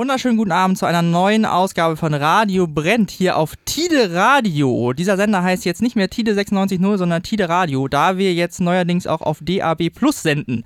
[0.00, 4.94] wunderschönen guten Abend zu einer neuen Ausgabe von Radio Brennt hier auf Tide Radio.
[4.94, 9.06] Dieser Sender heißt jetzt nicht mehr Tide 96.0, sondern Tide Radio, da wir jetzt neuerdings
[9.06, 10.64] auch auf DAB Plus senden.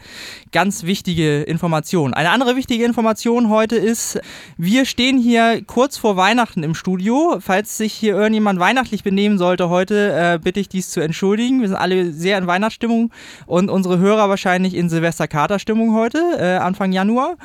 [0.52, 2.14] Ganz wichtige Information.
[2.14, 4.20] Eine andere wichtige Information heute ist,
[4.56, 7.38] wir stehen hier kurz vor Weihnachten im Studio.
[7.40, 11.60] Falls sich hier irgendjemand weihnachtlich benehmen sollte heute, äh, bitte ich dies zu entschuldigen.
[11.60, 13.10] Wir sind alle sehr in Weihnachtsstimmung
[13.46, 17.36] und unsere Hörer wahrscheinlich in Silvester-Kater-Stimmung heute, äh, Anfang Januar.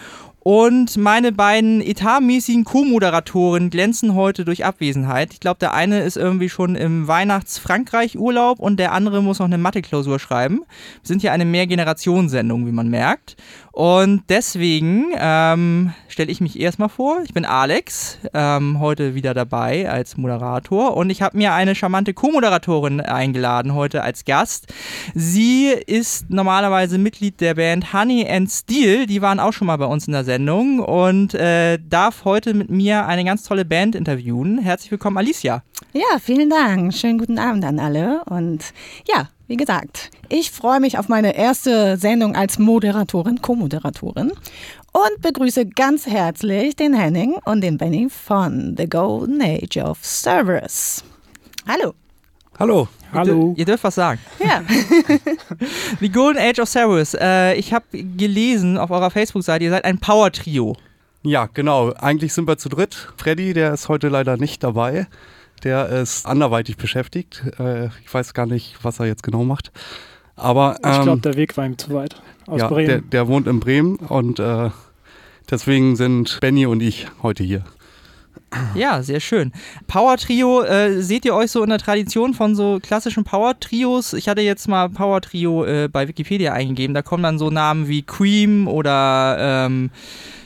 [0.41, 5.33] Und meine beiden etatmäßigen Co-Moderatoren glänzen heute durch Abwesenheit.
[5.33, 9.57] Ich glaube, der eine ist irgendwie schon im Weihnachts-Frankreich-Urlaub und der andere muss noch eine
[9.57, 10.59] Mathe-Klausur schreiben.
[10.59, 13.35] Wir sind hier eine Mehrgenerationssendung, wie man merkt.
[13.79, 17.21] Und deswegen ähm, stelle ich mich erstmal vor.
[17.23, 20.97] Ich bin Alex, ähm, heute wieder dabei als Moderator.
[20.97, 24.73] Und ich habe mir eine charmante Co-Moderatorin eingeladen heute als Gast.
[25.15, 29.05] Sie ist normalerweise Mitglied der Band Honey and Steel.
[29.05, 32.69] Die waren auch schon mal bei uns in der Sendung und äh, darf heute mit
[32.69, 34.57] mir eine ganz tolle Band interviewen.
[34.59, 35.63] Herzlich willkommen, Alicia.
[35.93, 36.93] Ja, vielen Dank.
[36.93, 38.25] Schönen guten Abend an alle.
[38.25, 38.61] Und
[39.07, 44.31] ja, wie gesagt, ich freue mich auf meine erste Sendung als Moderatorin, Co-Moderatorin
[44.91, 51.03] und begrüße ganz herzlich den Henning und den Benny von The Golden Age of Cerberus.
[51.67, 51.95] Hallo.
[52.59, 52.87] Hallo.
[53.11, 53.53] Hallo.
[53.53, 54.19] Ihr, ihr dürft was sagen.
[54.37, 54.61] Ja.
[55.99, 57.15] The Golden Age of Cerberus.
[57.15, 60.77] Äh, ich habe gelesen auf eurer Facebook-Seite, ihr seid ein Power-Trio.
[61.23, 61.91] Ja, genau.
[61.93, 63.11] Eigentlich sind wir zu dritt.
[63.17, 65.07] Freddy, der ist heute leider nicht dabei.
[65.63, 67.43] Der ist anderweitig beschäftigt.
[67.59, 69.71] Äh, ich weiß gar nicht, was er jetzt genau macht.
[70.35, 72.21] Aber ähm, ich glaube, der Weg war ihm zu weit.
[72.47, 72.87] Aus ja, Bremen.
[72.87, 74.69] Der, der wohnt in Bremen und äh,
[75.49, 77.63] deswegen sind Benny und ich heute hier.
[78.73, 79.51] Ja, sehr schön.
[79.87, 84.13] Power Trio, äh, seht ihr euch so in der Tradition von so klassischen Power Trios?
[84.13, 86.95] Ich hatte jetzt mal Power Trio äh, bei Wikipedia eingegeben.
[86.95, 89.91] Da kommen dann so Namen wie Cream oder ähm,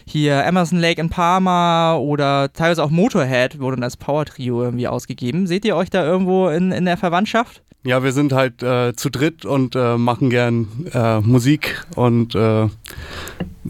[0.05, 4.87] hier Emerson Lake in Parma oder teilweise auch Motorhead wurde dann als Power Trio irgendwie
[4.87, 5.47] ausgegeben.
[5.47, 7.61] Seht ihr euch da irgendwo in, in der Verwandtschaft?
[7.85, 12.69] Ja, wir sind halt äh, zu dritt und äh, machen gern äh, Musik und äh,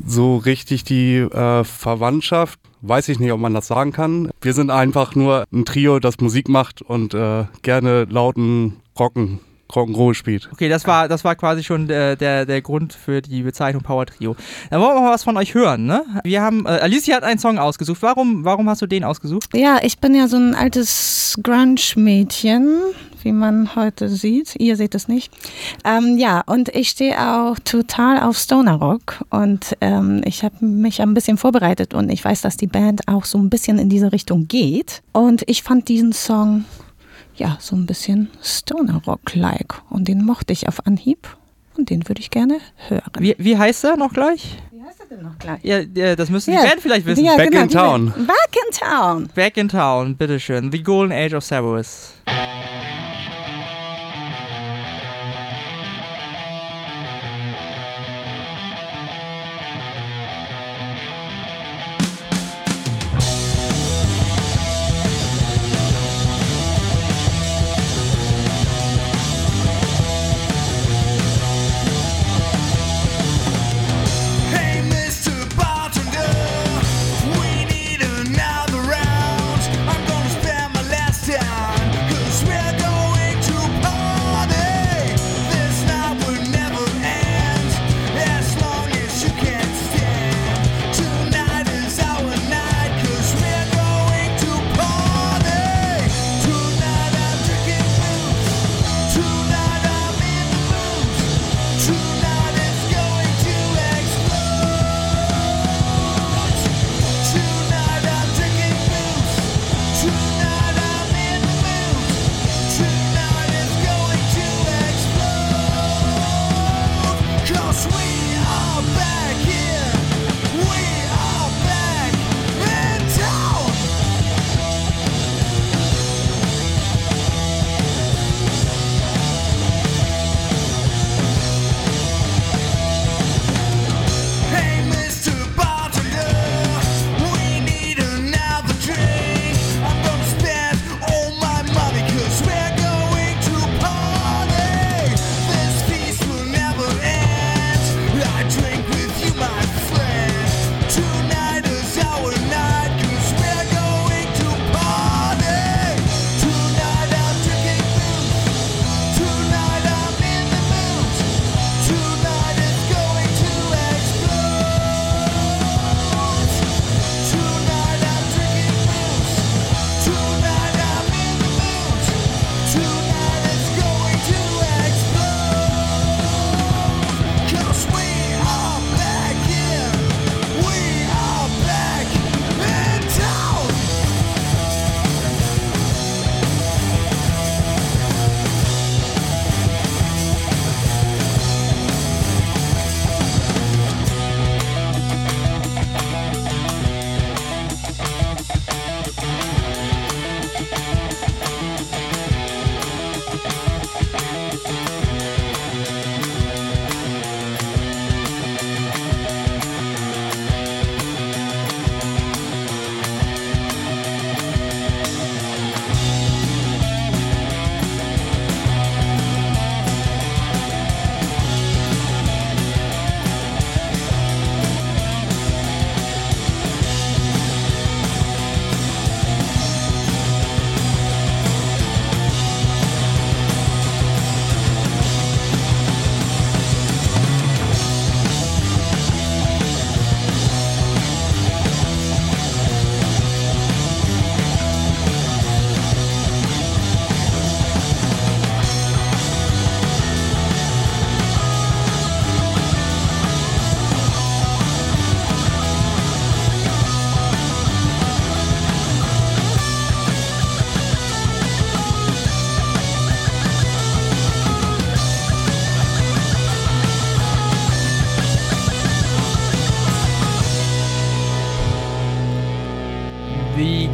[0.05, 2.59] so richtig die äh, Verwandtschaft.
[2.81, 4.29] Weiß ich nicht, ob man das sagen kann.
[4.41, 9.39] Wir sind einfach nur ein Trio, das Musik macht und äh, gerne lauten Rocken
[9.75, 10.49] Rock'n'Roll spielt.
[10.51, 14.05] Okay, das war, das war quasi schon der, der, der Grund für die Bezeichnung Power
[14.05, 14.35] Trio.
[14.69, 16.03] Dann wollen wir mal was von euch hören, ne?
[16.23, 18.01] Wir haben, äh, Alicia hat einen Song ausgesucht.
[18.01, 19.49] Warum, warum hast du den ausgesucht?
[19.53, 22.81] Ja, ich bin ja so ein altes Grunge-Mädchen,
[23.23, 24.55] wie man heute sieht.
[24.57, 25.31] Ihr seht es nicht.
[25.85, 31.01] Ähm, ja, und ich stehe auch total auf Stoner Rock und ähm, ich habe mich
[31.01, 34.11] ein bisschen vorbereitet und ich weiß, dass die Band auch so ein bisschen in diese
[34.11, 35.01] Richtung geht.
[35.11, 36.65] Und ich fand diesen Song
[37.35, 39.81] ja, so ein bisschen Stoner Rock-like.
[39.89, 41.27] Und den mochte ich auf Anhieb
[41.77, 43.11] und den würde ich gerne hören.
[43.19, 44.57] Wie, wie heißt er noch gleich?
[44.71, 45.59] Wie heißt er denn noch gleich?
[45.63, 46.61] Ja, ja das müssen ja.
[46.61, 47.25] die Band vielleicht wissen.
[47.25, 48.13] Ja, Back genau, in Town.
[48.27, 49.29] Back in Town.
[49.33, 50.71] Back in Town, bitteschön.
[50.71, 52.13] The Golden Age of Cerberus.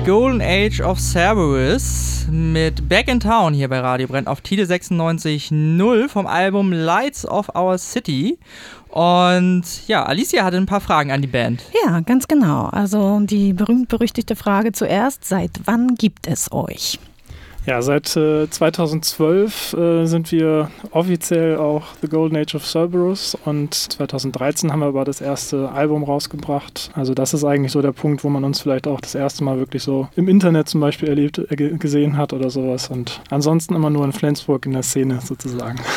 [0.10, 6.10] Golden Age of Cerberus mit Back in Town hier bei Radio Brennt auf Tide 96.0
[6.10, 8.40] vom Album Lights of Our City.
[8.88, 11.62] Und ja, Alicia hatte ein paar Fragen an die Band.
[11.86, 12.66] Ja, ganz genau.
[12.72, 16.98] Also die berühmt-berüchtigte Frage zuerst, seit wann gibt es euch?
[17.66, 23.74] Ja, seit äh, 2012 äh, sind wir offiziell auch The Golden Age of Cerberus und
[23.76, 26.90] 2013 haben wir aber das erste Album rausgebracht.
[26.96, 29.60] Also das ist eigentlich so der Punkt, wo man uns vielleicht auch das erste Mal
[29.60, 32.88] wirklich so im Internet zum Beispiel erlebt, äh, ge- gesehen hat oder sowas.
[32.90, 35.80] Und ansonsten immer nur in Flensburg in der Szene sozusagen.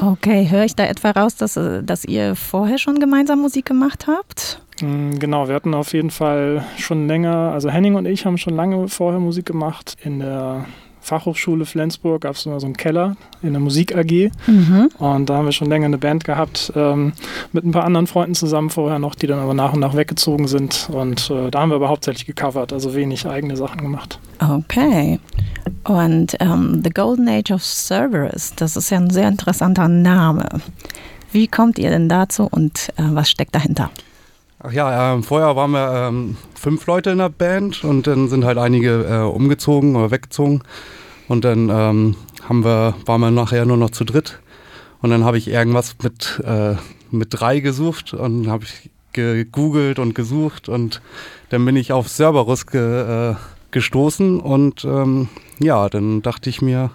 [0.00, 4.06] Okay, höre ich da etwa raus, dass, äh, dass ihr vorher schon gemeinsam Musik gemacht
[4.06, 4.62] habt?
[4.80, 8.54] Mm, Genau, wir hatten auf jeden Fall schon länger, also Henning und ich haben schon
[8.54, 9.96] lange vorher Musik gemacht.
[10.04, 10.64] In der
[11.00, 14.30] Fachhochschule Flensburg gab es immer so einen Keller in der Musik AG.
[14.46, 14.90] Mhm.
[14.98, 17.12] Und da haben wir schon länger eine Band gehabt, ähm,
[17.52, 20.46] mit ein paar anderen Freunden zusammen vorher noch, die dann aber nach und nach weggezogen
[20.46, 20.88] sind.
[20.92, 24.18] Und äh, da haben wir aber hauptsächlich gecovert, also wenig eigene Sachen gemacht.
[24.40, 25.18] Okay.
[25.84, 30.46] Und ähm, The Golden Age of Cerberus, das ist ja ein sehr interessanter Name.
[31.32, 33.90] Wie kommt ihr denn dazu und äh, was steckt dahinter?
[34.62, 38.44] Ach ja, ähm, vorher waren wir ähm, fünf Leute in der Band und dann sind
[38.44, 40.62] halt einige äh, umgezogen oder weggezogen.
[41.28, 42.16] Und dann ähm,
[42.46, 44.40] haben wir, waren wir nachher nur noch zu dritt.
[45.00, 46.74] Und dann habe ich irgendwas mit, äh,
[47.10, 51.00] mit drei gesucht und habe ich gegoogelt und gesucht und
[51.48, 53.34] dann bin ich auf Cerberus ge, äh,
[53.70, 55.28] gestoßen und ähm,
[55.58, 56.90] ja, dann dachte ich mir,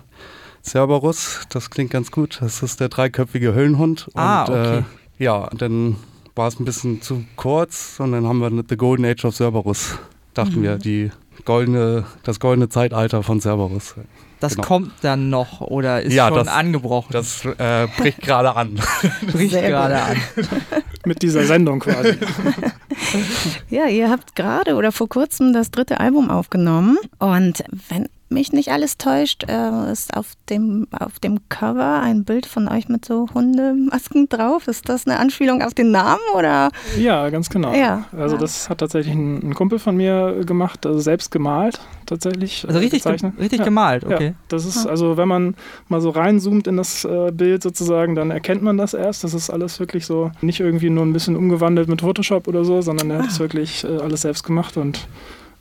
[0.64, 2.40] Cerberus, das klingt ganz gut.
[2.42, 4.10] Das ist der dreiköpfige Höllenhund.
[4.14, 4.78] Ah, und, okay.
[4.78, 5.98] Äh, ja, dann
[6.36, 9.98] war es ein bisschen zu kurz und dann haben wir The Golden Age of Cerberus,
[10.34, 11.12] dachten wir, die
[11.46, 13.96] goldene, das goldene Zeitalter von Cerberus.
[14.42, 14.68] Das Genau.
[14.68, 17.08] kommt dann noch oder ist Ja, schon das- angebrochen?
[17.13, 18.80] Das äh, bricht gerade an.
[19.32, 20.18] bricht gerade an.
[21.06, 22.18] Mit dieser Sendung quasi.
[23.70, 28.70] Ja, ihr habt gerade oder vor kurzem das dritte Album aufgenommen und wenn mich nicht
[28.70, 33.27] alles täuscht, äh, ist auf dem, auf dem Cover ein Bild von euch mit so
[33.34, 34.67] Hundemasken drauf.
[34.67, 36.72] Ist das eine Anspielung auf den Namen oder?
[36.98, 37.74] Ja, ganz genau.
[37.74, 38.05] Ja.
[38.17, 42.65] Also das hat tatsächlich ein, ein Kumpel von mir gemacht, also selbst gemalt tatsächlich.
[42.67, 43.65] Also äh, richtig, ge richtig ja.
[43.65, 44.27] gemalt, okay.
[44.27, 45.55] Ja, das ist also, wenn man
[45.88, 49.24] mal so reinzoomt in das äh, Bild sozusagen, dann erkennt man das erst.
[49.24, 52.82] Das ist alles wirklich so, nicht irgendwie nur ein bisschen umgewandelt mit Photoshop oder so,
[52.82, 55.08] sondern er hat es wirklich äh, alles selbst gemacht und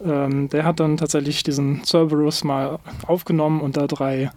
[0.04, 4.30] ähm, der hat dann tatsächlich diesen Cerberus mal aufgenommen und da drei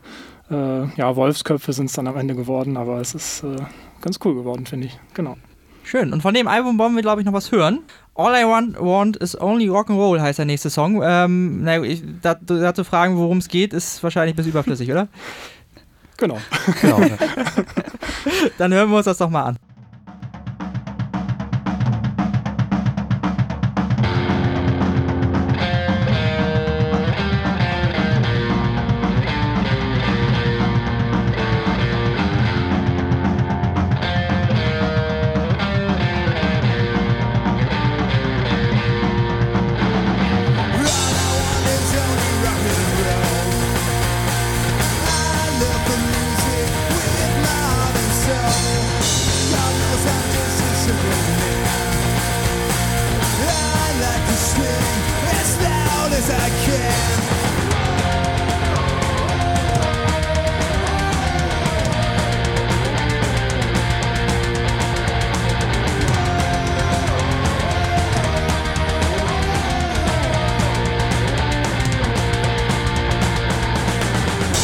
[0.50, 3.58] äh, ja, Wolfsköpfe sind es dann am Ende geworden, aber es ist äh,
[4.02, 5.00] ganz cool geworden, finde ich.
[5.14, 5.38] Genau.
[5.84, 6.12] Schön.
[6.12, 7.80] Und von dem Album wollen wir, glaube ich, noch was hören.
[8.14, 11.02] All I Want, want is Only Rock'n'Roll heißt der nächste Song.
[11.02, 15.08] Ähm, na, ich, da, dazu fragen, worum es geht, ist wahrscheinlich ein bisschen überflüssig, oder?
[16.18, 16.40] Genau.
[16.82, 17.00] genau.
[18.58, 19.58] Dann hören wir uns das doch mal an.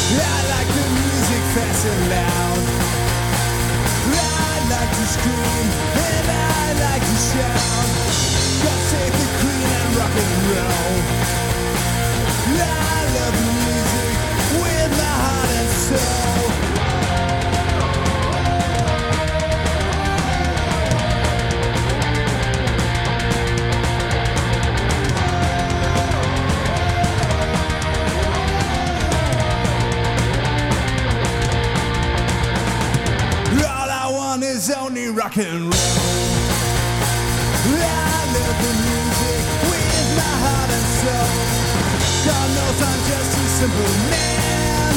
[0.04, 2.64] I like the music fast and loud.
[4.12, 5.66] I like to scream
[6.08, 7.74] and I like to shout.
[8.94, 10.94] And rock and roll.
[12.56, 14.14] I love music
[14.62, 16.23] with my heart and soul.
[35.24, 35.72] Rock and roll.
[37.64, 41.32] I love the music with my heart and soul.
[42.28, 44.92] God knows I'm just a simple man.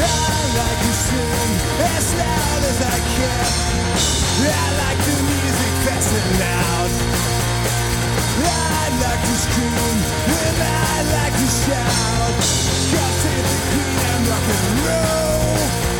[0.00, 1.52] I like to sing
[1.92, 3.44] as loud as I can.
[4.40, 6.90] I like the music fast and loud.
[8.40, 9.96] I like to scream
[10.44, 12.32] and I like to shout.
[12.88, 15.93] God save the queen and rock and roll.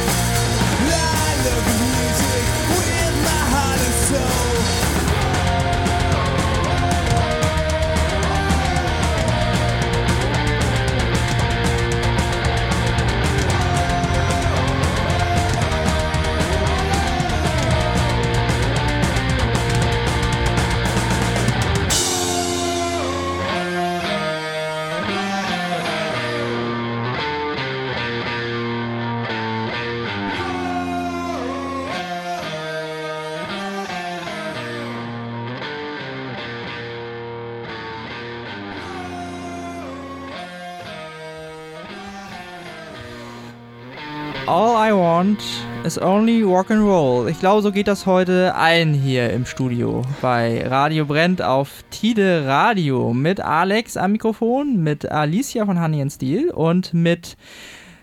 [3.55, 4.74] Heart and soul.
[44.47, 45.43] All I want
[45.87, 47.29] is only rock and roll.
[47.31, 52.45] Ich glaube, so geht das heute allen hier im Studio bei Radio Brennt auf Tide
[52.47, 57.39] Radio mit Alex am Mikrofon, mit Alicia von Honey and Steel und mit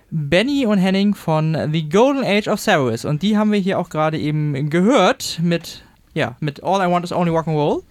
[0.09, 3.05] Benny und Henning von The Golden Age of Cyrus.
[3.05, 5.83] Und die haben wir hier auch gerade eben gehört mit,
[6.15, 7.83] ja, mit All I Want is Only Rock and Roll.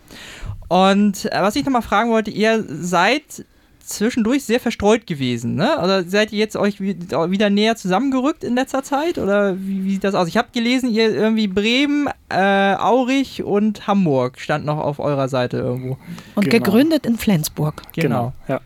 [0.68, 3.44] Und äh, was ich nochmal fragen wollte, ihr seid
[3.90, 5.78] zwischendurch sehr verstreut gewesen, ne?
[5.82, 9.18] Oder seid ihr jetzt euch wieder näher zusammengerückt in letzter Zeit?
[9.18, 10.28] Oder wie, wie sieht das aus?
[10.28, 15.58] Ich habe gelesen, ihr irgendwie Bremen, äh, Aurich und Hamburg stand noch auf eurer Seite
[15.58, 15.98] irgendwo.
[16.34, 16.64] Und Genau.
[16.64, 17.82] gegründet in Flensburg.
[17.94, 18.32] Genau.
[18.48, 18.60] Ja.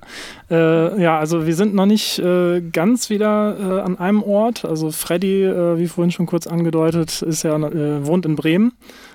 [0.51, 4.65] Äh, ja, also wir sind noch nicht äh, ganz wieder äh, an einem Ort.
[4.65, 8.73] Also Freddy, äh, wie vorhin schon kurz angedeutet, ist ja äh, wohnt in Bremen.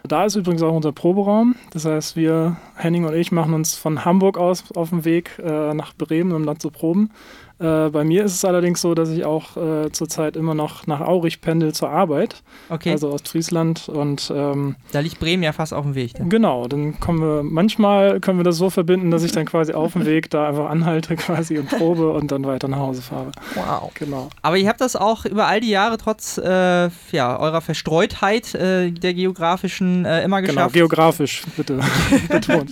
[0.08, 1.56] Da ist übrigens auch unser Proberaum.
[1.72, 5.74] Das heißt, wir, Henning und ich, machen uns von Hamburg aus auf den Weg äh,
[5.74, 7.12] nach Bremen, um dann zu proben.
[7.60, 11.02] Äh, bei mir ist es allerdings so, dass ich auch äh, zurzeit immer noch nach
[11.02, 13.90] Aurich pendel zur Arbeit, Okay, also Ostfriesland.
[13.90, 16.14] Und ähm, da liegt Bremen ja fast auf dem Weg.
[16.14, 16.30] Dann.
[16.30, 19.94] Genau, dann kommen wir, manchmal können wir das so verbinden, dass ich dann quasi auf
[19.94, 23.32] dem Weg da einfach anhalte quasi und probe und dann weiter nach Hause fahre.
[23.56, 23.92] Wow.
[23.94, 24.30] Genau.
[24.42, 28.92] Aber ihr habt das auch über all die Jahre trotz äh, ja, eurer Verstreutheit äh,
[28.92, 31.80] der geografischen äh, immer Genau, geschafft, geografisch, bitte
[32.30, 32.72] betont.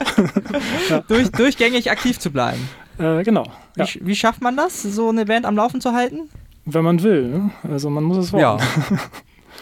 [1.07, 2.69] durch, durchgängig aktiv zu bleiben.
[2.99, 3.43] Äh, genau,
[3.75, 3.85] Wie, ja.
[3.85, 6.29] sch- wie schafft man das, so eine Band am Laufen zu halten?
[6.69, 7.27] wenn man will.
[7.29, 7.51] Ne?
[7.63, 8.41] Also man muss es wollen.
[8.41, 8.57] Ja.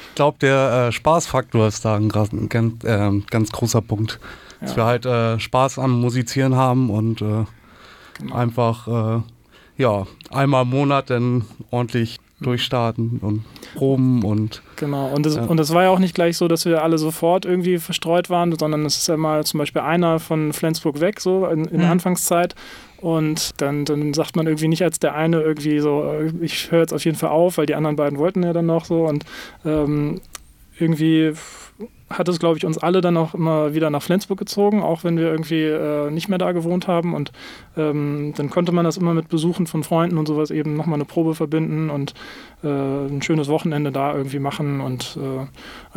[0.09, 4.19] Ich glaube, der äh, Spaßfaktor ist da ein, ganz, äh, ganz großer Punkt.
[4.61, 4.77] Dass Ja.
[4.77, 7.43] wir halt äh, Spaß am Musizieren haben und äh,
[8.19, 8.33] Genau.
[8.35, 8.87] einfach
[9.17, 9.21] äh,
[9.77, 13.43] ja, einmal im Monat dann ordentlich durchstarten und
[13.75, 15.43] proben und Genau, und es, Ja.
[15.45, 18.53] und es war ja auch nicht gleich so, dass wir alle sofort irgendwie verstreut waren,
[18.57, 21.85] sondern es ist ja mal zum Beispiel einer von Flensburg weg, so in, in der
[21.87, 21.91] Mhm.
[21.93, 22.53] Anfangszeit.
[22.97, 26.81] Und dann, dann sagt man irgendwie nicht als der eine irgendwie so, äh, ich höre
[26.81, 29.05] jetzt auf jeden Fall auf, weil die anderen beiden wollten ja dann noch so.
[29.05, 29.25] Und
[29.63, 30.19] ähm,
[30.79, 31.33] irgendwie
[32.09, 35.17] hat es, glaube ich, uns alle dann auch immer wieder nach Flensburg gezogen, auch wenn
[35.17, 37.15] wir irgendwie äh, nicht mehr da gewohnt haben.
[37.15, 37.31] Und
[37.77, 41.05] ähm, dann konnte man das immer mit Besuchen von Freunden und sowas eben nochmal eine
[41.05, 42.13] Probe verbinden und
[42.63, 44.81] äh, ein schönes Wochenende da irgendwie machen.
[44.81, 45.47] Und äh,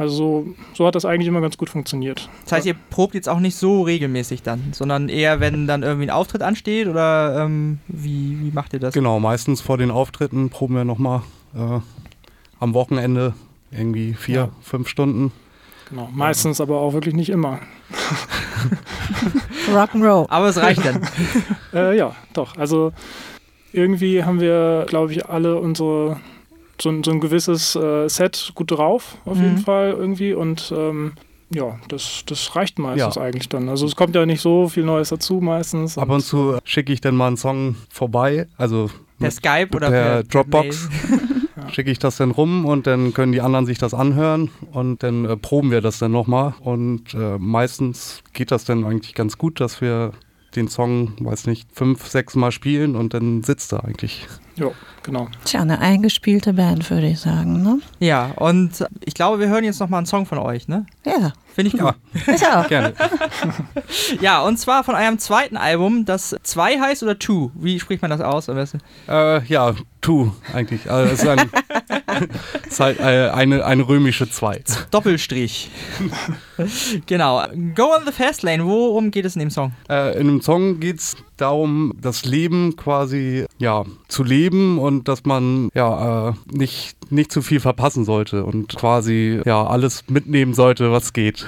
[0.00, 2.30] also so, so hat das eigentlich immer ganz gut funktioniert.
[2.44, 6.06] Das heißt, ihr probt jetzt auch nicht so regelmäßig dann, sondern eher, wenn dann irgendwie
[6.06, 8.94] ein Auftritt ansteht oder ähm, wie, wie macht ihr das?
[8.94, 11.20] genau, meistens vor den Auftritten proben wir nochmal
[11.54, 11.80] äh,
[12.60, 13.34] am Wochenende
[13.70, 14.48] irgendwie vier, Ja.
[14.62, 15.32] fünf Stunden.
[15.90, 16.08] Genau.
[16.12, 17.60] Meistens aber auch wirklich nicht immer.
[19.72, 20.26] Rock'n'Roll.
[20.28, 21.00] Aber es reicht dann.
[21.74, 22.56] Äh, ja, doch.
[22.56, 22.92] Also
[23.72, 26.18] irgendwie haben wir, glaube ich, alle unsere
[26.80, 29.44] so, ein- so ein gewisses äh, Set gut drauf, auf Mhm.
[29.44, 30.32] jeden Fall irgendwie.
[30.32, 31.12] Und ähm,
[31.50, 33.22] ja, das, das reicht meistens Ja.
[33.22, 33.68] eigentlich dann.
[33.68, 35.98] Also es kommt ja nicht so viel Neues dazu meistens.
[35.98, 38.86] Ab und zu schicke ich dann mal einen Song vorbei, also
[39.18, 40.88] Per mit- Skype oder per per, Dropbox.
[41.70, 45.24] Schicke ich das dann rum und dann können die anderen sich das anhören und dann
[45.24, 46.54] äh, proben wir das dann nochmal.
[46.60, 50.12] Und äh, meistens geht das dann eigentlich ganz gut, dass wir
[50.56, 54.26] den Song, weiß nicht, fünf, sechs Mal spielen und dann sitzt er eigentlich.
[54.56, 54.70] Ja,
[55.08, 55.28] genau.
[55.44, 57.80] Tja, eine eingespielte Band, würde ich sagen, ne?
[57.98, 60.86] Ja, und ich glaube, wir hören jetzt nochmal einen Song von euch, ne?
[61.04, 61.94] Ja, Finde ich gut.
[62.36, 62.68] ich auch.
[62.68, 62.94] Gerne.
[64.20, 67.50] Ja, und zwar von eurem zweiten Album, das 2 heißt oder Two?
[67.54, 68.48] Wie spricht man das aus?
[68.48, 68.80] am besten?
[69.08, 70.88] äh, ja, tu eigentlich.
[70.88, 71.50] Also es ist, ein,
[72.62, 74.62] es ist halt äh, eine, eine römische Zwei.
[74.92, 75.70] Doppelstrich.
[77.06, 77.44] genau.
[77.74, 78.64] Go on the Fast Lane.
[78.64, 79.72] Worum geht es in dem Song?
[79.88, 85.24] Äh, in dem Song geht es darum, das Leben quasi ja, zu leben und dass
[85.24, 90.92] man ja äh, nicht, nicht zu viel verpassen sollte und quasi ja alles mitnehmen sollte,
[90.92, 91.46] was geht.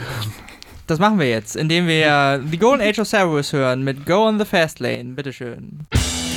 [0.87, 4.39] Das machen wir jetzt, indem wir The Golden Age of Cerberus hören mit Go on
[4.39, 5.13] the Fast Lane.
[5.15, 5.87] Bitteschön.
[5.93, 6.30] Go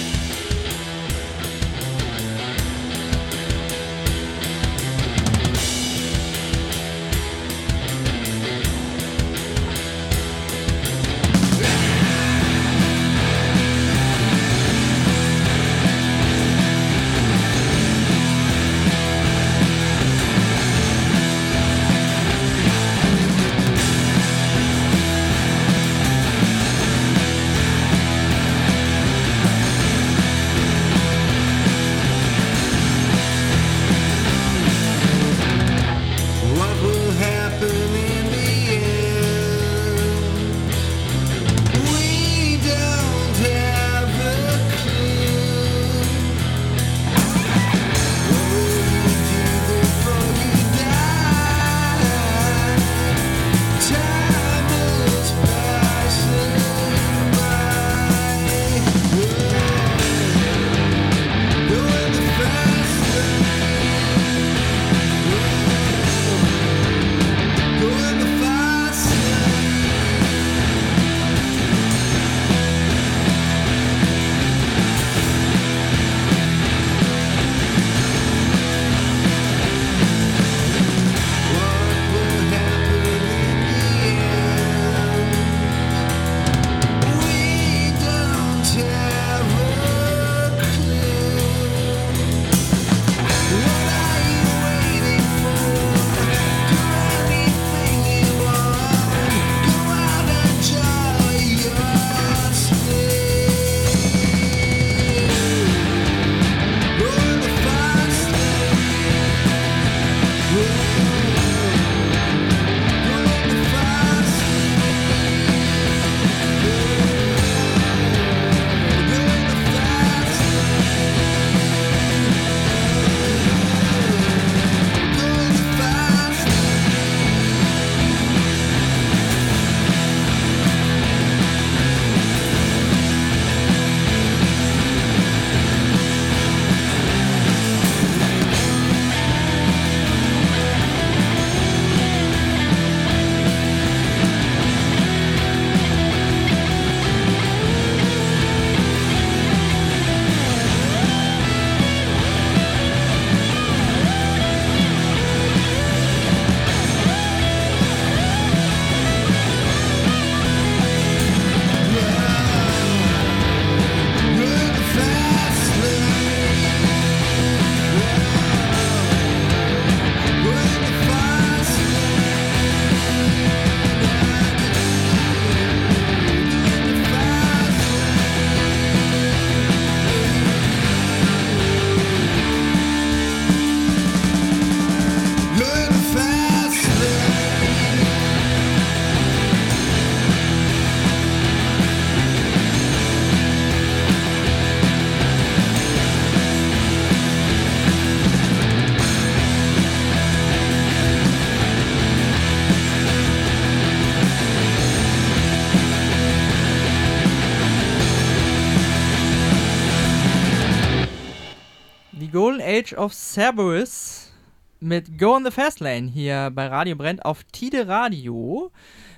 [212.83, 214.33] Age of Cerberus
[214.81, 218.71] mit Go on the Fast Lane hier bei Radio Brennt auf Tide Radio.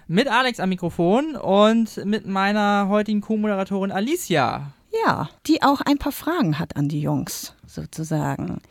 [0.08, 4.72] Mit Alex am Mikrofon und mit meiner heutigen Co-Moderatorin Alicia.
[5.04, 8.62] Ja, die auch ein paar Fragen hat an die Jungs, sozusagen.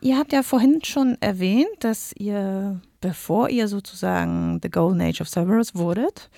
[0.00, 5.28] Ihr habt ja vorhin schon erwähnt, dass ihr, bevor ihr sozusagen The Golden Age of
[5.28, 6.30] Cerberus wurdet,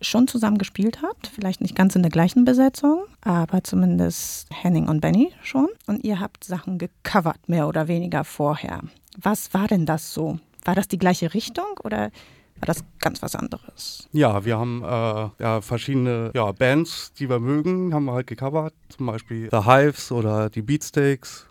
[0.00, 1.28] schon zusammen gespielt habt.
[1.28, 5.68] Vielleicht nicht ganz in der gleichen Besetzung, aber zumindest Henning und Benny schon.
[5.86, 8.80] Und ihr habt Sachen gecovert, mehr oder weniger vorher.
[9.20, 10.38] Was war denn das so?
[10.64, 12.10] War das die gleiche Richtung oder
[12.58, 14.08] war das ganz was anderes?
[14.12, 18.74] Ja, wir haben äh, ja, verschiedene ja, Bands, die wir mögen, haben wir halt gecovert.
[18.88, 21.46] Zum Beispiel The Hives oder die Beatsteaks,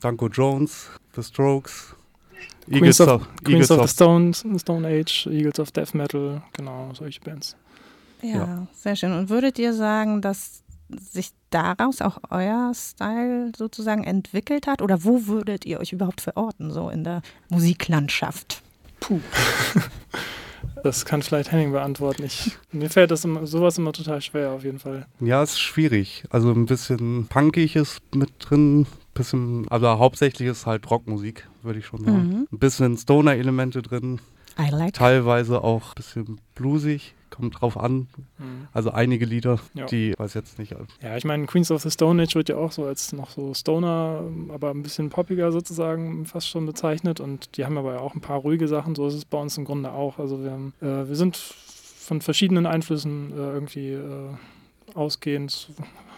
[0.00, 1.96] Danko Jones, The Strokes,
[2.66, 7.56] Queens of, Queens of the Stones, Stone Age, Eagles of Death Metal, genau, solche Bands.
[8.30, 8.66] Ja, Ja.
[8.74, 9.12] sehr schön.
[9.12, 10.62] Und würdet ihr sagen, dass
[11.10, 14.82] sich daraus auch euer Style sozusagen entwickelt hat?
[14.82, 18.62] Oder wo würdet ihr euch überhaupt verorten, so in der Musiklandschaft?
[19.00, 19.20] Puh.
[20.82, 22.22] Das kann vielleicht Henning beantworten.
[22.24, 25.06] Ich, mir fällt das immer, sowas immer total schwer, auf jeden Fall.
[25.20, 26.24] Ja, ist schwierig.
[26.30, 31.86] Also ein bisschen punkig ist mit drin, bisschen, aber hauptsächlich ist halt Rockmusik, würde ich
[31.86, 32.28] schon sagen.
[32.28, 32.48] Mhm.
[32.52, 34.20] Ein bisschen Stoner-Elemente drin,
[34.60, 34.92] I like.
[34.94, 38.08] teilweise auch ein bisschen bluesig, kommt drauf an.
[38.38, 38.68] Mhm.
[38.72, 39.86] Also einige Lieder, Ja.
[39.86, 40.74] die weiß jetzt nicht.
[41.02, 43.52] Ja, ich meine, Queens of the Stone Age wird ja auch so als noch so
[43.54, 47.20] Stoner, aber ein bisschen poppiger sozusagen fast schon bezeichnet.
[47.20, 48.94] Und die haben aber ja auch ein paar ruhige Sachen.
[48.94, 50.18] So ist es bei uns im Grunde auch.
[50.18, 54.28] Also wir, haben, äh, wir sind von verschiedenen Einflüssen äh, irgendwie äh,
[54.94, 55.70] ausgehend,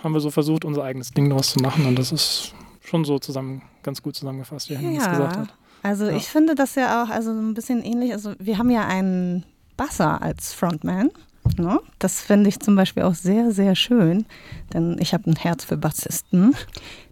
[0.03, 1.87] haben wir so versucht, unser eigenes Ding daraus zu machen.
[1.87, 5.49] Und das ist schon so zusammen, ganz gut zusammengefasst, wie Henning es gesagt hat.
[5.83, 6.17] Also Ja.
[6.17, 8.13] ich finde das ja auch also ein bisschen ähnlich.
[8.13, 9.45] Also wir haben ja einen
[9.79, 11.11] Basser als Frontman.
[11.57, 11.81] Ne?
[11.99, 14.27] Das finde ich zum Beispiel auch sehr, sehr schön,
[14.75, 16.55] denn ich habe ein Herz für Bassisten,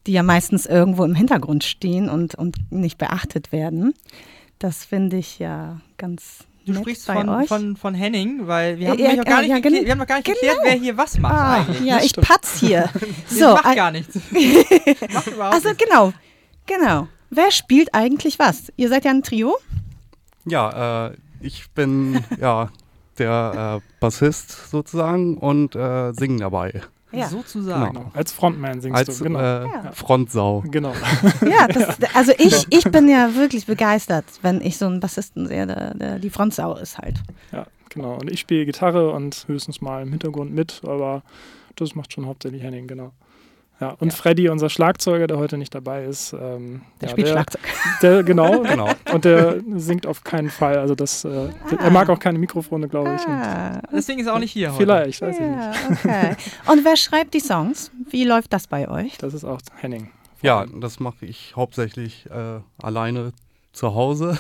[0.07, 3.95] die ja meistens irgendwo im Hintergrund stehen und, und nicht beachtet werden.
[4.59, 7.49] Das finde ich ja ganz Du nett sprichst bei von, euch.
[7.49, 9.99] von, von Henning, weil wir haben, ja, noch gar ja, nicht ja, geklärt, wir haben
[9.99, 10.39] noch gar nicht genau.
[10.41, 11.81] geklärt, wer hier was macht ah, eigentlich.
[11.87, 12.91] ja, ich patz hier.
[13.29, 14.17] So, macht gar nichts.
[15.13, 15.85] macht überhaupt also nichts.
[15.85, 16.13] genau,
[16.67, 17.09] genau.
[17.31, 18.73] Wer spielt eigentlich was?
[18.77, 19.57] Ihr seid ja ein Trio.
[20.45, 22.71] Ja, äh, ich bin ja
[23.19, 26.83] der äh, Bassist sozusagen und äh, singen dabei.
[27.13, 27.29] Ja.
[27.29, 27.95] Sozusagen.
[27.95, 28.11] Genau.
[28.13, 29.39] Als Frontman singst Als du, genau.
[29.39, 29.93] äh, Ja.
[29.93, 30.65] Frontsau.
[30.71, 30.93] Genau.
[31.49, 35.67] Ja, das, also ich, ich bin ja wirklich begeistert, wenn ich so einen Bassisten sehe,
[35.67, 37.17] der, der die Frontsau ist halt.
[37.53, 38.19] Ja, genau.
[38.19, 41.23] Und ich spiele Gitarre und höchstens mal im Hintergrund mit, aber
[41.77, 43.13] das macht schon hauptsächlich Henning, genau.
[43.79, 47.33] Ja, und Freddy, unser Schlagzeuger, der heute nicht dabei ist, ähm, Der ja, spielt der,
[47.33, 47.61] Schlagzeug.
[48.01, 48.89] Der, genau, Genau.
[49.13, 50.79] Und der singt auf keinen Fall.
[50.79, 53.27] Also das, äh, er mag auch keine Mikrofone, glaube ich.
[53.27, 54.79] Und Ah, Deswegen ist er auch nicht hier heute.
[54.79, 55.59] vielleicht, weiß ich nicht.
[55.59, 56.37] ja, okay.
[56.73, 57.91] Und wer schreibt die Songs?
[58.09, 59.19] Wie läuft das bei euch?
[59.19, 60.11] Das ist auch Henning.
[60.41, 63.33] Ja, das mache ich hauptsächlich äh, alleine
[63.73, 64.39] zu Hause.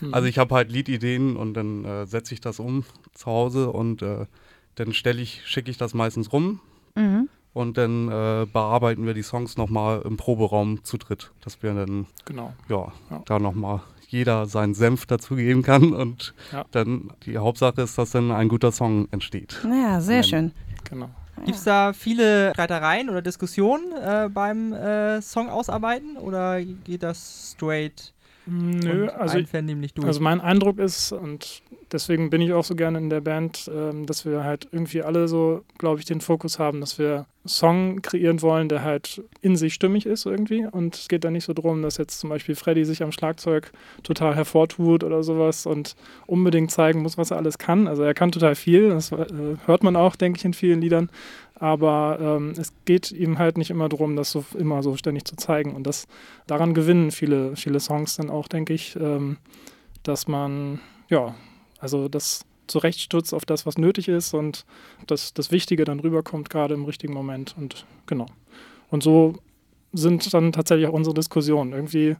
[0.00, 0.14] Mhm.
[0.14, 4.00] Also ich habe halt Liedideen und dann äh, setze ich das um zu Hause und
[4.00, 4.24] äh,
[4.76, 6.60] dann stelle ich, schicke ich das meistens rum
[6.94, 7.28] Mhm.
[7.56, 12.06] Und dann äh, bearbeiten wir die Songs nochmal im Proberaum zu dritt, dass wir dann
[12.26, 12.52] Genau.
[12.68, 13.22] ja, Ja.
[13.24, 16.64] da nochmal jeder seinen Senf dazugeben kann und Ja.
[16.72, 19.58] dann die Hauptsache ist, dass dann ein guter Song entsteht.
[19.64, 20.24] Ja, sehr Nein.
[20.24, 20.52] schön.
[20.90, 21.08] Genau.
[21.44, 27.52] Gibt es da viele Streitereien oder Diskussionen äh, beim äh, Song ausarbeiten oder geht das
[27.54, 28.12] straight
[28.46, 29.38] Nö, und also
[29.94, 30.06] durch?
[30.06, 34.06] Also mein Eindruck ist, und deswegen bin ich auch so gerne in der Band, ähm,
[34.06, 38.02] dass wir halt irgendwie alle so, glaube ich, den Fokus haben, dass wir einen Song
[38.02, 40.64] kreieren wollen, der halt in sich stimmig ist irgendwie.
[40.64, 43.72] Und es geht da nicht so drum, dass jetzt zum Beispiel Freddy sich am Schlagzeug
[44.04, 47.88] total hervortut oder sowas und unbedingt zeigen muss, was er alles kann.
[47.88, 49.26] Also er kann total viel, das äh,
[49.66, 51.10] hört man auch, denke ich, in vielen Liedern.
[51.58, 55.36] Aber ähm, es geht ihm halt nicht immer darum, das so immer so ständig zu
[55.36, 55.74] zeigen.
[55.74, 56.06] Und das
[56.46, 59.38] daran gewinnen viele, viele Songs dann auch, denke ich, ähm,
[60.02, 61.34] dass man, ja,
[61.78, 64.66] also das zurechtstutzt auf das, was nötig ist und
[65.06, 67.54] dass das Wichtige dann rüberkommt, gerade im richtigen Moment.
[67.56, 68.26] Und genau.
[68.90, 69.34] Und so
[69.92, 71.72] sind dann tatsächlich auch unsere Diskussionen.
[71.72, 72.16] Irgendwie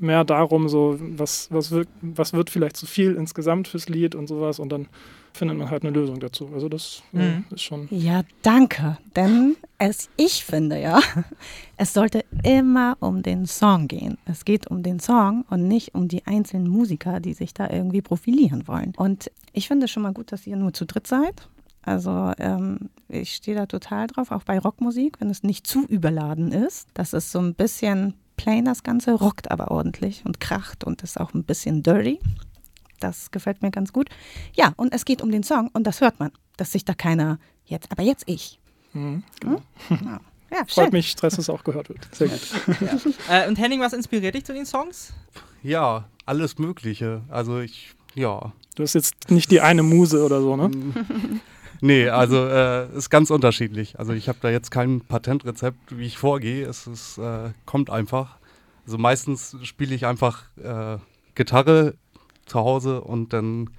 [0.00, 4.26] mehr darum, so, was, was, wird, was wird vielleicht zu viel insgesamt fürs Lied und
[4.26, 4.58] sowas.
[4.58, 4.88] Und dann
[5.32, 6.50] findet man halt eine Lösung dazu.
[6.52, 7.44] Also das Mhm.
[7.50, 7.86] ist schon.
[7.90, 8.98] Ja, danke.
[9.14, 11.00] Denn es, ich finde ja,
[11.76, 14.18] es sollte immer um den Song gehen.
[14.24, 18.02] Es geht um den Song und nicht um die einzelnen Musiker, die sich da irgendwie
[18.02, 18.92] profilieren wollen.
[18.96, 21.48] Und ich finde schon mal gut, dass ihr nur zu dritt seid.
[21.82, 26.52] Also ähm, ich stehe da total drauf, auch bei Rockmusik, wenn es nicht zu überladen
[26.52, 26.88] ist.
[26.94, 31.20] Das ist so ein bisschen plain das Ganze, rockt aber ordentlich und kracht und ist
[31.20, 32.18] auch ein bisschen dirty.
[33.00, 34.08] Das gefällt mir ganz gut.
[34.54, 37.38] Ja, und es geht um den Song und das hört man, dass sich da keiner
[37.66, 38.58] jetzt, aber jetzt ich.
[38.94, 39.60] Mhm, genau.
[39.90, 40.20] Ja,
[40.50, 40.92] Ja, freut schön.
[40.92, 42.08] mich, dass es auch gehört wird.
[42.14, 42.40] Sehr gut.
[43.28, 45.12] Äh, und Henning, was inspiriert dich zu den Songs?
[45.62, 47.20] Ja, alles Mögliche.
[47.28, 48.52] Also ich, ja.
[48.74, 50.70] Du hast jetzt nicht die eine Muse oder so, ne?
[51.80, 53.98] Nee, also äh, ist ganz unterschiedlich.
[53.98, 56.66] Also ich habe da jetzt kein Patentrezept, wie ich vorgehe.
[56.66, 58.38] Es ist, äh, kommt einfach.
[58.84, 60.98] Also meistens spiele ich einfach äh,
[61.34, 61.94] Gitarre
[62.46, 63.70] zu Hause und dann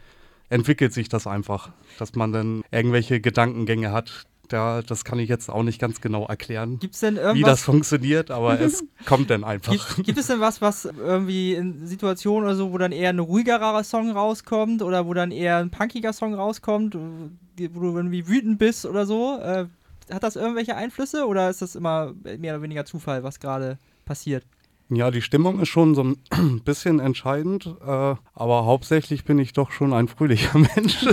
[0.50, 4.26] entwickelt sich das einfach, dass man dann irgendwelche Gedankengänge hat.
[4.50, 7.52] Da, das kann ich jetzt auch nicht ganz genau erklären, Gibt es denn wie irgendwas?
[7.52, 9.72] das funktioniert, aber es kommt dann einfach.
[9.72, 13.20] Gibt, gibt es denn was, was irgendwie in Situationen oder so, wo dann eher ein
[13.20, 18.58] ruhigerer Song rauskommt oder wo dann eher ein punkiger Song rauskommt, wo du irgendwie wütend
[18.58, 19.40] bist oder so?
[19.40, 19.68] Äh,
[20.12, 24.44] hat das irgendwelche Einflüsse oder ist das immer mehr oder weniger Zufall, was gerade passiert?
[24.92, 29.72] Ja, die Stimmung ist schon so ein bisschen entscheidend, äh, aber hauptsächlich bin ich doch
[29.72, 31.06] schon ein fröhlicher Mensch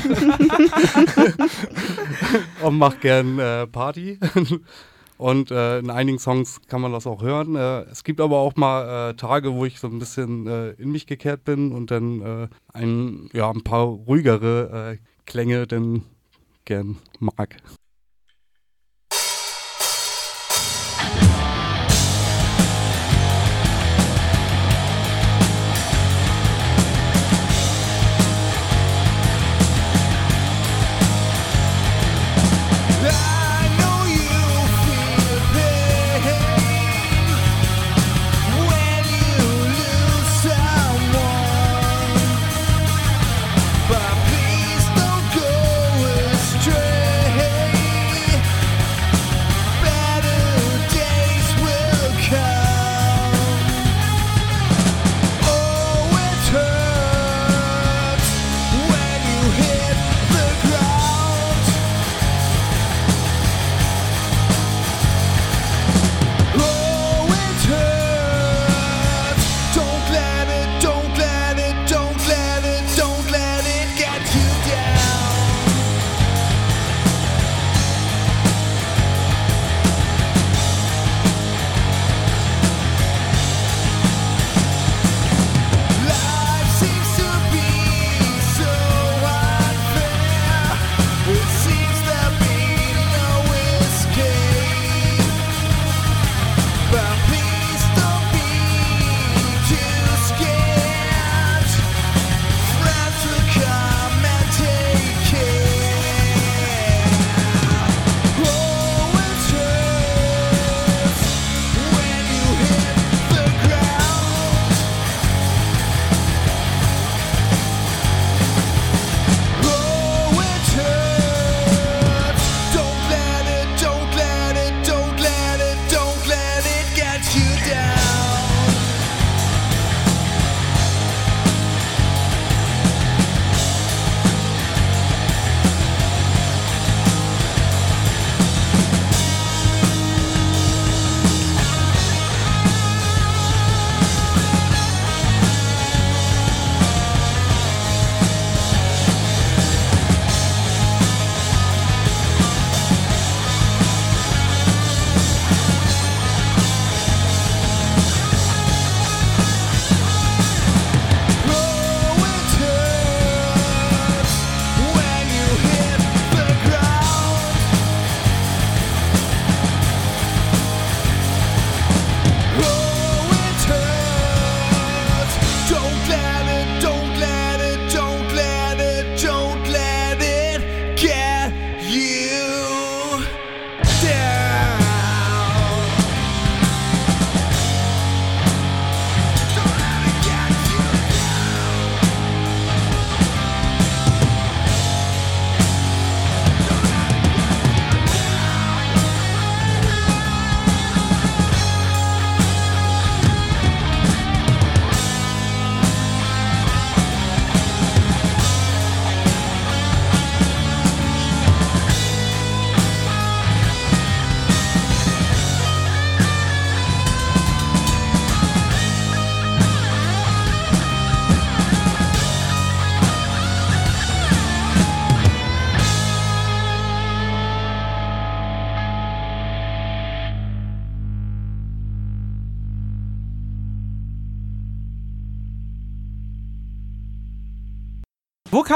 [2.63, 4.19] und mache gern äh, Party.
[5.19, 7.57] Und äh, in einigen Songs kann man das auch hören.
[7.57, 10.91] Äh, es gibt aber auch mal äh, Tage, wo ich so ein bisschen äh, in
[10.91, 16.03] mich gekehrt bin und dann äh, ein, ja, ein paar ruhigere äh, Klänge dann
[16.65, 17.57] gern mag.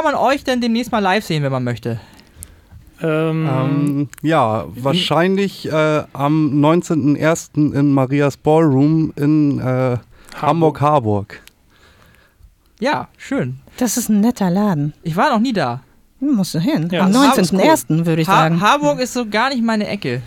[0.02, 2.00] Kann man euch denn demnächst mal live sehen, wenn man möchte?
[3.02, 7.72] Ähm, Ähm, ja, wahrscheinlich äh, am 19.01.
[7.74, 9.98] in Marias Ballroom in äh,
[10.40, 11.40] Hamburg-Harburg.
[12.78, 13.58] Ja, schön.
[13.76, 14.94] Das ist ein netter Laden.
[15.02, 15.82] Ich war noch nie da.
[16.20, 16.88] Hm, Musst du hin.
[16.90, 18.06] Ja, Am das ist 19.01.
[18.06, 18.60] würde ich Ha sagen.
[18.60, 20.22] Harburg ist so gar nicht meine Ecke.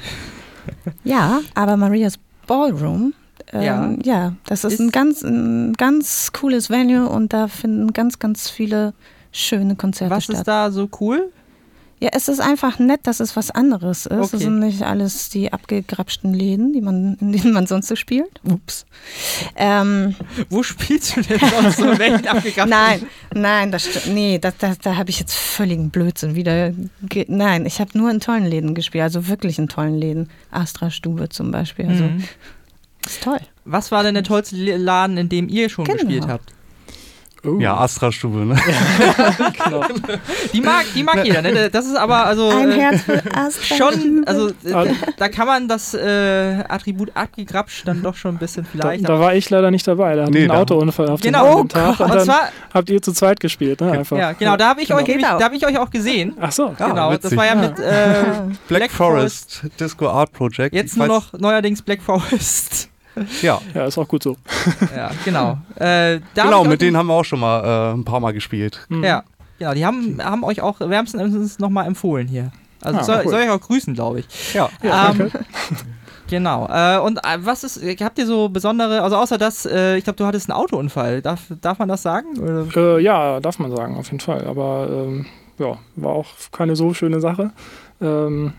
[1.04, 3.14] Ja, aber Marias Ballroom,
[3.52, 3.94] ähm, Ja.
[4.04, 4.34] ja.
[4.46, 8.94] das ist, Ist- ein ganz, ein ganz cooles Venue und da finden ganz, ganz viele
[9.34, 10.38] schöne Konzerte Was statt.
[10.38, 11.30] ist da so cool?
[12.00, 14.12] Ja, es ist einfach nett, dass es was anderes ist.
[14.12, 14.30] Okay.
[14.36, 18.42] Es sind nicht alles die abgegrapschten Läden, die man, in denen man sonst so spielt.
[18.44, 18.86] Ups.
[19.56, 20.14] Ähm,
[20.50, 21.98] Wo spielst du denn sonst so?
[21.98, 22.70] Welchen abgegraben?
[22.70, 26.74] nein, nein, das nee, das, das, da habe ich jetzt völligen Blödsinn wieder.
[27.28, 30.30] Nein, ich habe nur in tollen Läden gespielt, also wirklich in tollen Läden.
[30.52, 31.88] Astra Stube zum Beispiel.
[31.88, 32.24] Also Mhm.
[33.06, 33.40] ist toll.
[33.64, 36.00] Was war denn der tollste Laden, in dem ihr schon Genau.
[36.00, 36.52] gespielt habt?
[37.46, 38.56] Oh, Ja, Astra-Stube, ne?
[39.66, 39.84] genau.
[40.54, 41.70] Die mag, die mag jeder, ne?
[41.70, 45.68] Das ist aber also Ein äh, Herz für Astra schon, also äh, da kann man
[45.68, 49.08] das äh, Attribut abgegrapscht dann doch schon ein bisschen Da, vielleicht.
[49.10, 50.16] da war ich leider nicht dabei.
[50.16, 51.54] Da hatte Nee, ich einen da- Autounfall auf Genau.
[51.60, 52.00] Oh dem Tag.
[52.00, 53.92] Und und dann zwar, habt ihr zu zweit gespielt, ne?
[53.92, 54.18] Einfach.
[54.18, 55.38] ja, genau, da habe ich, euch auch.
[55.40, 56.36] da hab ich euch auch gesehen.
[56.40, 56.74] Ach so.
[56.80, 57.38] Ah, genau, das witzig.
[57.38, 58.24] war ja mit äh,
[58.68, 60.74] Black, Black Forest, Disco Art Project.
[60.74, 62.90] jetzt nur noch neuerdings Black Forest.
[63.42, 64.38] Ja, Ja, ist auch gut so.
[64.96, 65.58] ja, genau.
[65.76, 68.86] Äh, da genau, mit denen haben wir auch schon mal äh, ein paar Mal gespielt.
[68.90, 69.04] Mhm.
[69.04, 69.24] Ja,
[69.60, 72.52] genau, die haben, haben euch auch wärmstens nochmal empfohlen hier.
[72.82, 73.32] Also Ah, soll, cool.
[73.32, 74.54] soll ich auch grüßen, glaube ich.
[74.54, 75.40] Ja, Ja, ähm, danke.
[76.30, 76.68] Genau.
[76.68, 80.18] Äh, und äh, was ist, habt ihr so besondere, also außer das, äh, ich glaube,
[80.18, 81.22] du hattest einen Autounfall.
[81.22, 82.40] Darf, darf man das sagen?
[82.40, 82.98] Oder?
[82.98, 84.46] Äh, ja, darf man sagen, auf jeden Fall.
[84.48, 85.26] Aber ähm,
[85.60, 87.52] ja, war auch keine so schöne Sache.
[88.02, 88.54] Ähm,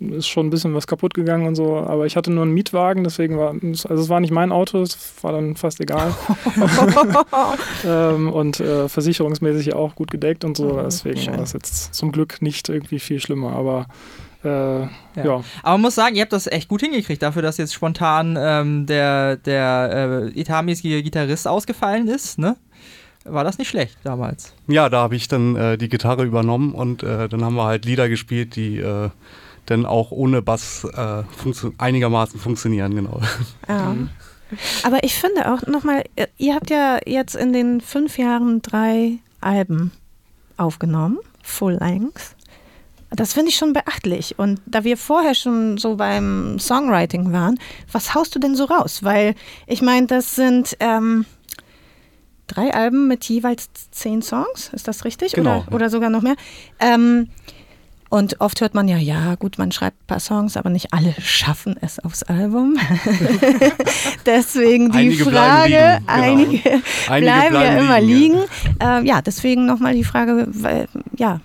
[0.00, 3.04] ist schon ein bisschen was kaputt gegangen und so, aber ich hatte nur einen Mietwagen,
[3.04, 6.14] deswegen war also es war nicht mein Auto, es war dann fast egal.
[7.84, 11.32] ähm, und äh, versicherungsmäßig auch gut gedeckt und so, Oh, deswegen schön.
[11.32, 13.86] war das jetzt zum Glück nicht irgendwie viel schlimmer, aber
[14.44, 15.42] äh, ja.
[15.62, 18.86] Aber man muss sagen, ihr habt das echt gut hingekriegt, dafür, dass jetzt spontan ähm,
[18.86, 22.56] der, der äh, etatmäßige Gitarrist ausgefallen ist, ne?
[23.24, 24.52] War das nicht schlecht damals?
[24.68, 27.84] ja da habe ich dann äh, die Gitarre übernommen und äh, dann haben wir halt
[27.84, 29.10] Lieder gespielt, die äh,
[29.66, 33.20] dann auch ohne Bass äh, funktio einigermaßen funktionieren, genau.
[33.68, 33.94] Ja.
[34.84, 36.04] Aber ich finde auch nochmal,
[36.38, 39.90] ihr habt ja jetzt in den fünf Jahren drei Alben
[40.56, 42.36] aufgenommen, Full Length.
[43.10, 44.38] Das finde ich schon beachtlich.
[44.38, 47.58] Und da wir vorher schon so beim Songwriting waren,
[47.92, 49.02] was haust du denn so raus?
[49.02, 49.34] Weil
[49.66, 51.24] ich meine, das sind ähm,
[52.46, 55.32] drei Alben mit jeweils zehn Songs, ist das richtig?
[55.32, 55.74] Genau, Oder, ja.
[55.74, 56.36] oder sogar noch mehr.
[56.80, 57.28] Ähm,
[58.08, 61.14] und oft hört man ja, ja, gut, man schreibt ein paar Songs, aber nicht alle
[61.20, 62.78] schaffen es aufs Album.
[64.26, 66.12] deswegen die Einige bleiben Frage, liegen, genau.
[66.12, 68.38] einige, Einige bleiben, ja immer liegen.
[68.80, 68.98] ja.
[68.98, 71.40] Ähm, ja, deswegen nochmal die Frage, weil, ja,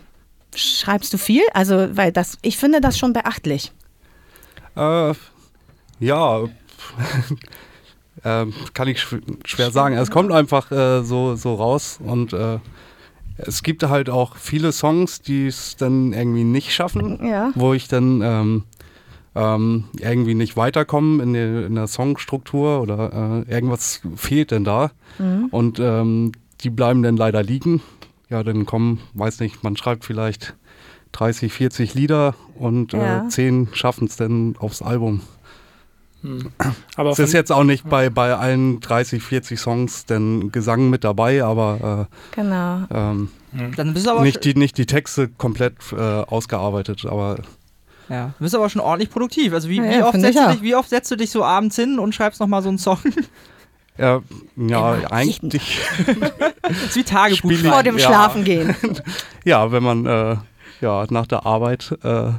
[0.55, 1.43] schreibst du viel?
[1.53, 3.71] Also, weil das, ich finde das schon beachtlich.
[4.75, 5.13] Äh,
[5.99, 6.43] ja,
[8.23, 9.95] ähm, kann ich schw schwer sagen.
[9.95, 12.59] Es kommt einfach äh, so, so raus und äh,
[13.45, 17.51] es gibt halt auch viele Songs, die es dann irgendwie nicht schaffen, Ja.
[17.55, 18.63] wo ich dann ähm,
[19.35, 24.91] ähm, irgendwie nicht weiterkomme in, der- in der Songstruktur oder äh, irgendwas fehlt denn da
[25.19, 25.47] Mhm.
[25.51, 27.81] und ähm, die bleiben dann leider liegen.
[28.29, 30.55] Ja, dann kommen, weiß nicht, man schreibt vielleicht
[31.13, 33.25] 30, 40 Lieder und Ja.
[33.25, 35.21] äh, 10 schaffen es dann aufs Album.
[36.23, 36.51] Mhm.
[36.95, 41.03] Aber Es ist jetzt auch nicht bei, bei allen 30, 40 Songs denn Gesang mit
[41.03, 42.81] dabei, aber Genau.
[42.91, 43.29] äh, ähm,
[43.75, 47.39] Dann bist du aber, nicht, die, nicht die Texte komplett äh, ausgearbeitet, aber
[48.09, 49.53] ja, du bist aber schon ordentlich produktiv.
[49.53, 51.43] Also wie, Ja, wie, ja, oft setzt du dich, wie oft setzt du dich so
[51.45, 52.97] abends hin und schreibst nochmal so einen Song?
[53.97, 54.21] äh, ja,
[54.57, 55.79] Immer, eigentlich,
[56.61, 57.51] das ist wie Tagebuch.
[57.53, 58.07] Vor dem Ja.
[58.07, 58.75] Schlafengehen.
[59.45, 60.35] ja, wenn man äh,
[60.81, 62.31] ja, nach der Arbeit äh,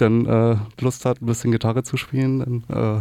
[0.00, 3.00] dann äh, Lust hat, ein bisschen Gitarre zu spielen, dann äh,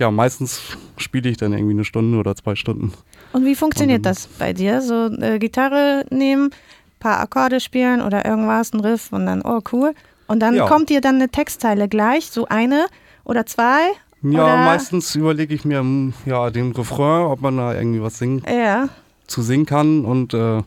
[0.00, 0.60] ja, meistens
[0.96, 2.92] spiele ich dann irgendwie eine Stunde oder zwei Stunden.
[3.32, 4.80] Und wie funktioniert Und- das bei dir?
[4.82, 6.50] So äh, Gitarre nehmen,
[6.98, 9.94] paar Akkorde spielen oder irgendwas, ein Riff und dann, oh cool.
[10.26, 10.66] Und dann Ja.
[10.66, 12.86] kommt dir dann eine Textzeile gleich, so eine
[13.24, 13.80] oder zwei?
[14.22, 15.84] Ja, Oder- meistens überlege ich mir
[16.24, 18.88] ja, den Refrain, ob man da irgendwie was singen Ja.
[19.26, 20.62] zu singen kann und äh,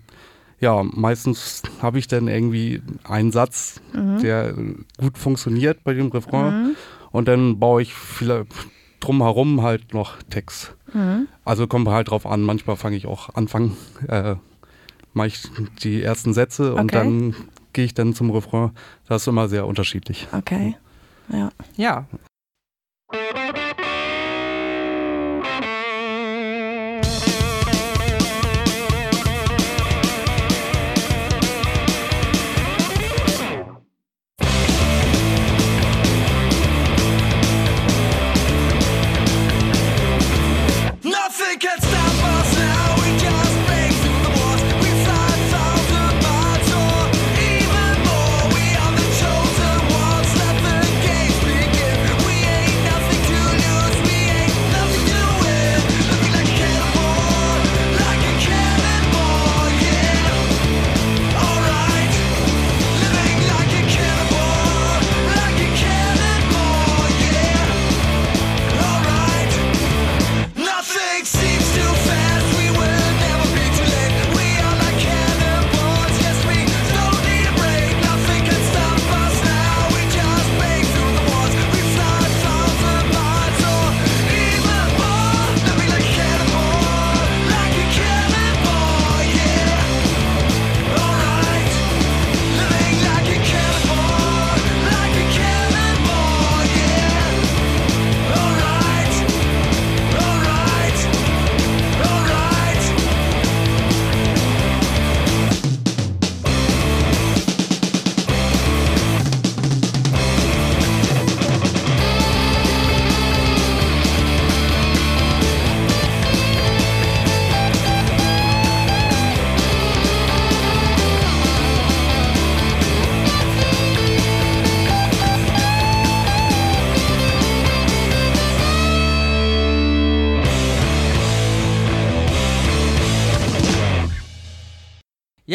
[0.60, 4.20] ja, meistens habe ich dann irgendwie einen Satz, Mhm.
[4.22, 4.54] der
[4.98, 6.76] gut funktioniert bei dem Refrain Mhm.
[7.12, 8.46] und dann baue ich viele
[9.00, 10.76] drumherum halt noch Text.
[10.94, 11.28] Mhm.
[11.46, 13.78] Also kommt halt drauf an, manchmal fange ich auch Anfang,
[14.08, 14.36] äh,
[15.14, 15.44] mache ich
[15.84, 16.98] die ersten Sätze und Okay.
[16.98, 17.36] dann
[17.74, 18.72] gehe ich dann zum Refrain.
[19.08, 20.28] Das ist immer sehr unterschiedlich.
[20.32, 20.76] Okay.
[21.32, 21.52] Ja.
[21.76, 22.08] Ja.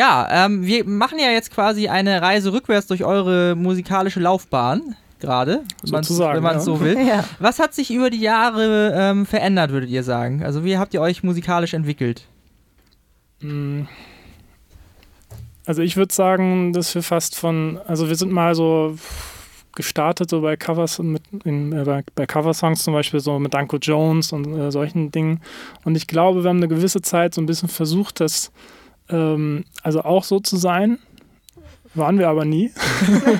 [0.03, 5.63] Ja, ähm, wir machen ja jetzt quasi eine Reise rückwärts durch eure musikalische Laufbahn gerade,
[5.85, 6.61] wenn man es ja.
[6.61, 6.99] so will.
[7.07, 7.23] Ja.
[7.39, 10.43] Was hat sich über die Jahre ähm, verändert, würdet ihr sagen?
[10.43, 12.27] Also wie habt ihr euch musikalisch entwickelt?
[13.43, 13.83] Mm.
[15.67, 18.99] Also ich würde sagen, dass wir fast von, also wir sind mal so
[19.77, 23.77] gestartet so bei Covers mit in, äh, bei, bei Coversongs zum Beispiel so mit Danko
[23.77, 25.41] Jones und äh, solchen Dingen.
[25.85, 28.51] Und ich glaube, wir haben eine gewisse Zeit so ein bisschen versucht, das
[29.09, 30.99] ähm, also auch so zu sein.
[31.95, 32.71] Waren wir aber nie.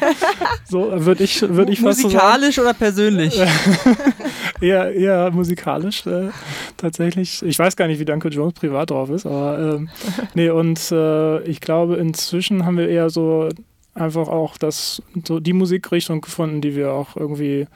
[0.69, 2.23] so würde ich, würd ich fast so sagen.
[2.23, 3.41] Musikalisch oder persönlich?
[4.61, 6.29] Eher, eher musikalisch äh,
[6.77, 7.43] tatsächlich.
[7.43, 9.89] Ich weiß gar nicht, wie Danko Jones privat drauf ist, aber ähm,
[10.35, 13.49] nee, und äh, ich glaube, inzwischen haben wir eher so
[13.95, 17.67] einfach auch das, so die Musikrichtung gefunden, die wir auch irgendwie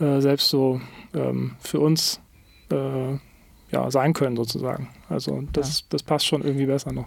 [0.00, 0.80] äh, selbst so
[1.14, 2.20] ähm, für uns
[2.72, 3.18] äh,
[3.70, 4.88] ja, sein können, sozusagen.
[5.10, 7.06] Also das, das passt schon irgendwie besser noch.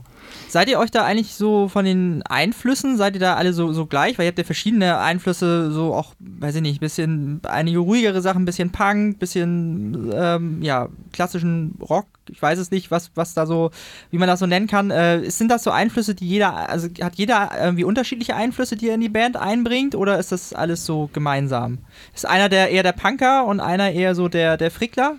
[0.50, 3.86] Seid ihr euch da eigentlich so von den Einflüssen, seid ihr da alle so, so
[3.86, 4.18] gleich?
[4.18, 8.44] Weil ihr habt ja verschiedene Einflüsse, so auch, weiß ich nicht, bisschen einige ruhigere Sachen,
[8.44, 12.08] bisschen Punk, bisschen ähm, ja, klassischen Rock.
[12.30, 13.72] Ich weiß es nicht, was, was da so,
[14.12, 14.92] wie man das so nennen kann.
[14.92, 18.96] Äh, sind das so Einflüsse, die jeder, also hat jeder irgendwie unterschiedliche Einflüsse, die er
[18.96, 21.78] in die Band einbringt, oder ist das alles so gemeinsam?
[22.14, 25.16] Ist einer der eher der Punker und einer eher so der, der Frickler?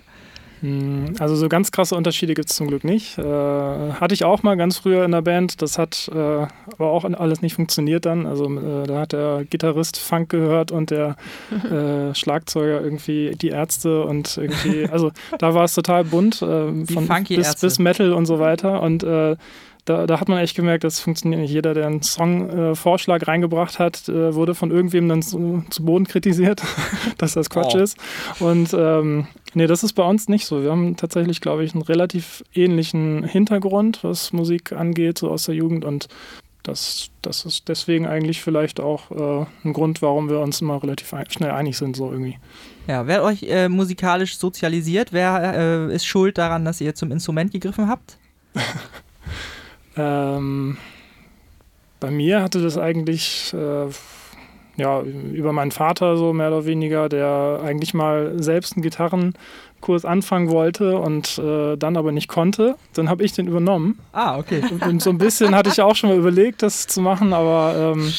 [0.65, 3.19] Hm, Also so ganz krasse Unterschiede gibt es zum Glück nicht.
[3.19, 5.61] Äh, hatte ich auch mal ganz früher in der Band.
[5.61, 6.49] Das hat äh, aber
[6.79, 8.25] auch alles nicht funktioniert dann.
[8.25, 11.17] Also äh, da hat der Gitarrist Funk gehört und der
[11.71, 17.07] äh, Schlagzeuger irgendwie die Ärzte und irgendwie, also da war es total bunt äh, von
[17.27, 18.81] bis, bis Metal und so weiter.
[18.81, 19.35] Und äh,
[19.85, 21.51] da, da hat man echt gemerkt, das funktioniert nicht.
[21.51, 26.63] Jeder, der einen Song-Vorschlag reingebracht hat, äh, wurde von irgendwem dann zu, zu Boden kritisiert,
[27.17, 27.79] dass das Quatsch Oh.
[27.79, 27.97] ist.
[28.39, 30.63] Und ähm, nee, das ist bei uns nicht so.
[30.63, 35.55] Wir haben tatsächlich, glaube ich, einen relativ ähnlichen Hintergrund, was Musik angeht, so aus der
[35.55, 35.85] Jugend.
[35.85, 36.07] Und
[36.63, 41.13] das, das ist deswegen eigentlich vielleicht auch äh, ein Grund, warum wir uns immer relativ
[41.13, 42.39] ein, schnell einig sind, so irgendwie.
[42.87, 45.13] Ja, wer euch äh, musikalisch sozialisiert?
[45.13, 48.17] Wer äh, ist schuld daran, dass ihr zum Instrument gegriffen habt?
[49.97, 50.77] Ähm,
[51.99, 53.87] bei mir hatte das eigentlich äh,
[54.77, 58.83] ja, über meinen Vater so mehr oder weniger, der eigentlich mal selbst einen
[59.85, 62.75] Gitarrenkurs anfangen wollte und äh, dann aber nicht konnte.
[62.93, 63.99] Dann habe ich den übernommen.
[64.13, 64.61] Ah, okay.
[64.87, 68.11] Und so ein bisschen hatte ich auch schon mal überlegt, das zu machen, aber ähm,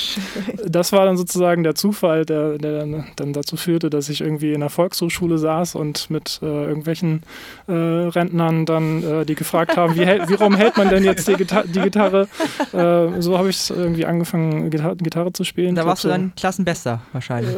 [0.65, 4.53] das war dann sozusagen der Zufall, der, der dann, dann dazu führte, dass ich irgendwie
[4.53, 7.23] in der Volkshochschule saß und mit äh, irgendwelchen
[7.67, 11.27] äh, Rentnern dann, äh, die gefragt haben, wie, hält- wie rum hält man denn jetzt
[11.29, 12.29] die, Gita die Gitarre?
[12.73, 15.75] Äh, so habe ich irgendwie angefangen, Gitar Gitarre zu spielen.
[15.75, 17.57] Da warst du dann Klassenbester wahrscheinlich.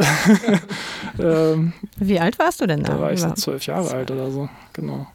[1.19, 2.95] ähm, Wie alt warst du denn da?
[2.95, 5.07] da war ich so zwölf Jahre alt oder so, genau.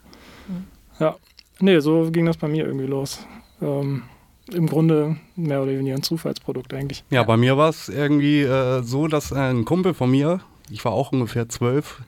[1.00, 1.16] Ja,
[1.60, 3.26] nee, so ging das bei mir irgendwie los.
[3.62, 4.04] Ähm,
[4.52, 7.04] Im Grunde mehr oder weniger ein Zufallsprodukt eigentlich.
[7.10, 10.92] Ja, bei mir war es irgendwie äh, so, dass ein Kumpel von mir, ich war
[10.92, 12.02] auch ungefähr zwölf,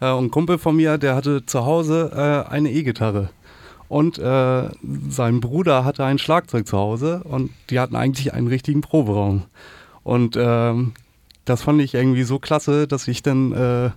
[0.00, 3.30] äh, und ein Kumpel von mir, der hatte zu Hause äh, eine E-Gitarre.
[3.88, 4.68] Und äh,
[5.08, 9.44] sein Bruder hatte ein Schlagzeug zu Hause und die hatten eigentlich einen richtigen Proberaum.
[10.02, 10.92] Und ähm,
[11.46, 13.90] das fand ich irgendwie so klasse, dass ich dann äh,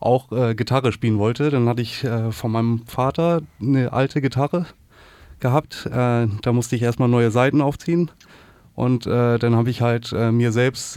[0.00, 1.50] auch äh, Gitarre spielen wollte.
[1.50, 4.66] Dann hatte ich äh, von meinem Vater eine alte Gitarre
[5.38, 5.86] gehabt.
[5.86, 8.10] Äh, da musste ich erstmal neue Saiten aufziehen.
[8.74, 10.94] Und äh, dann habe ich halt äh, mir selbst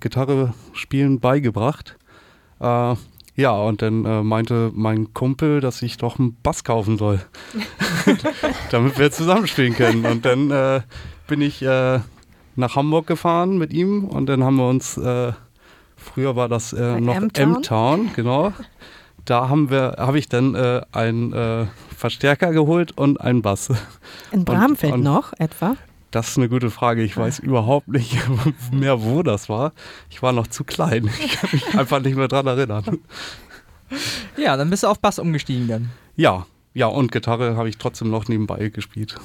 [0.00, 1.96] Gitarre spielen beigebracht.
[2.58, 7.20] Ja, und dann meinte mein Kumpel, dass ich doch einen Bass kaufen soll,
[8.70, 10.06] damit wir zusammenspielen können.
[10.06, 10.82] Und dann
[11.26, 11.62] bin ich
[12.56, 15.32] nach Hamburg gefahren mit ihm und dann haben wir uns, äh,
[16.14, 17.56] früher war das äh, noch M-Town?
[17.56, 18.52] M-Town, genau.
[19.24, 23.70] Da haben wir, habe ich dann äh, einen äh, Verstärker geholt und einen Bass.
[24.30, 25.76] In Bramfeld und- noch etwa?
[26.12, 27.02] Das ist eine gute Frage.
[27.02, 28.16] Ich weiß überhaupt nicht
[28.72, 29.72] mehr, wo das war.
[30.08, 31.10] Ich war noch zu klein.
[31.22, 32.98] Ich kann mich einfach nicht mehr dran erinnern.
[34.36, 35.90] ja, dann bist du auf Bass umgestiegen dann.
[36.16, 39.16] Ja, ja, und Gitarre habe ich trotzdem noch nebenbei gespielt.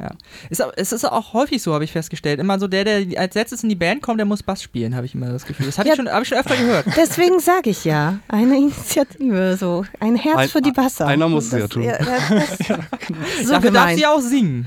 [0.00, 0.10] Ja.
[0.50, 2.40] Ist, au- es ist auch häufig so, habe ich festgestellt.
[2.40, 5.06] Immer so der, der als letztes in die Band kommt, der muss Bass spielen, habe
[5.06, 5.66] ich immer das Gefühl.
[5.66, 5.94] Das habe Ja.
[5.94, 6.86] ich, schon- hab ich schon öfter gehört.
[6.96, 11.06] Deswegen sage ich ja, eine Initiative, so ein Herz Ein- für die Basser.
[11.06, 11.84] einer muss es Das- ja tun.
[11.86, 12.68] das-
[13.46, 14.66] so Dafür darf sie auch singen.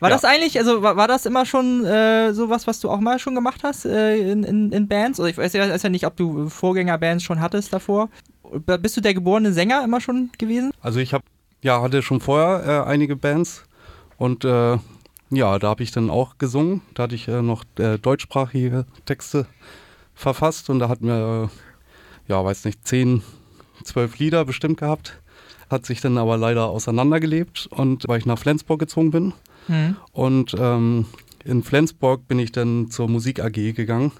[0.00, 0.16] War Ja.
[0.16, 3.34] das eigentlich, also war, war das immer schon äh, sowas, was du auch mal schon
[3.34, 5.20] gemacht hast äh, in, in, in Bands?
[5.20, 8.08] Oder ich weiß ja, weiß ja nicht, ob du Vorgängerbands schon hattest davor.
[8.80, 10.70] Bist du der geborene Sänger immer schon gewesen?
[10.80, 11.24] Also ich habe,
[11.62, 13.64] ja, hatte schon vorher äh, einige Bands
[14.18, 14.78] und äh,
[15.30, 16.82] ja, da habe ich dann auch gesungen.
[16.94, 19.46] Da hatte ich äh, noch äh, deutschsprachige Texte
[20.14, 21.50] verfasst und da hatten wir,
[22.28, 23.22] äh, ja, weiß nicht, zehn,
[23.84, 25.20] zwölf Lieder bestimmt gehabt.
[25.68, 29.32] Hat sich dann aber leider auseinandergelebt und weil ich nach Flensburg gezogen bin
[29.66, 29.96] Hm.
[30.12, 31.06] Und ähm,
[31.44, 34.12] In Flensburg bin ich dann zur Musik AG gegangen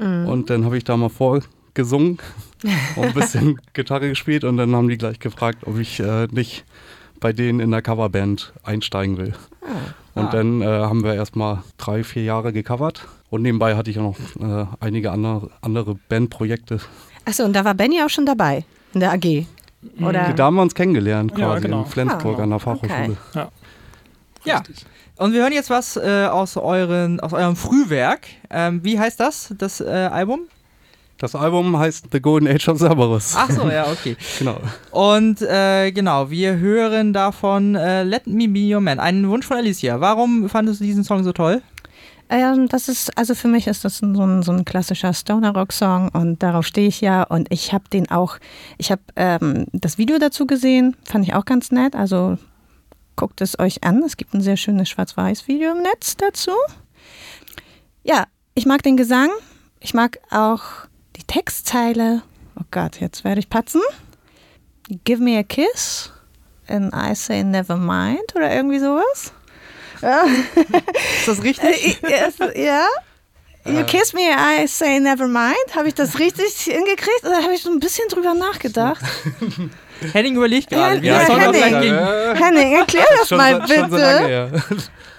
[0.00, 0.26] Mhm.
[0.26, 2.18] und dann habe ich da mal vorgesungen
[2.96, 6.64] und ein bisschen Gitarre gespielt und dann haben die gleich gefragt, ob ich äh, nicht
[7.22, 9.32] bei denen in der Coverband einsteigen will.
[10.14, 10.30] Und Ah.
[10.30, 14.62] dann äh, haben wir erstmal drei, vier Jahre gecovert und nebenbei hatte ich auch noch
[14.62, 16.80] äh, einige andere, andere Bandprojekte.
[17.24, 19.46] Achso, und da war Benny auch schon dabei in der AG.
[20.00, 20.32] Oder?
[20.34, 21.80] Da haben wir uns kennengelernt Ja, quasi genau.
[21.84, 23.16] in Flensburg Ah, an der Fachhochschule.
[23.34, 23.46] okay.
[24.44, 24.62] Ja.
[25.16, 28.26] Und wir hören jetzt was äh, aus, euren, aus eurem Frühwerk.
[28.50, 30.40] Ähm, wie heißt das, das äh, Album?
[31.22, 33.34] Das Album heißt The Golden Age of Cerberus.
[33.36, 34.16] Ach so, ja, okay.
[34.40, 34.56] Genau.
[34.90, 38.98] Und äh, genau, wir hören davon äh, Let Me Be Your Man.
[38.98, 40.00] Einen Wunsch von Alicia.
[40.00, 41.62] Warum fandest du diesen Song so toll?
[42.28, 46.42] Ähm, das ist, also für mich ist das so ein, so ein klassischer Stoner-Rock-Song und
[46.42, 47.22] darauf stehe ich ja.
[47.22, 48.38] Und ich habe den auch,
[48.76, 51.94] ich habe ähm, das Video dazu gesehen, fand ich auch ganz nett.
[51.94, 52.36] Also
[53.14, 54.02] guckt es euch an.
[54.02, 56.50] Es gibt ein sehr schönes Schwarz-Weiß-Video im Netz dazu.
[58.02, 58.24] Ja,
[58.56, 59.30] ich mag den Gesang.
[59.78, 62.22] Ich mag auch die Textzeile.
[62.58, 63.82] Oh Gott, jetzt werde ich patzen.
[65.04, 66.10] Give me a kiss
[66.68, 69.32] and I say never mind oder irgendwie sowas.
[70.00, 70.24] Ja.
[70.24, 72.02] Ist das richtig?
[72.02, 72.86] Äh, ja.
[73.64, 75.76] You kiss me, I say never mind.
[75.76, 77.24] Habe ich das richtig hingekriegt?
[77.24, 79.00] Oder habe ich so ein bisschen drüber nachgedacht?
[80.12, 81.94] Henning überlegt gerade, wie Ja, Song Henning.
[81.94, 84.28] Äh, Henning, erklär das schon, mal schon so lange bitte.
[84.28, 84.50] her.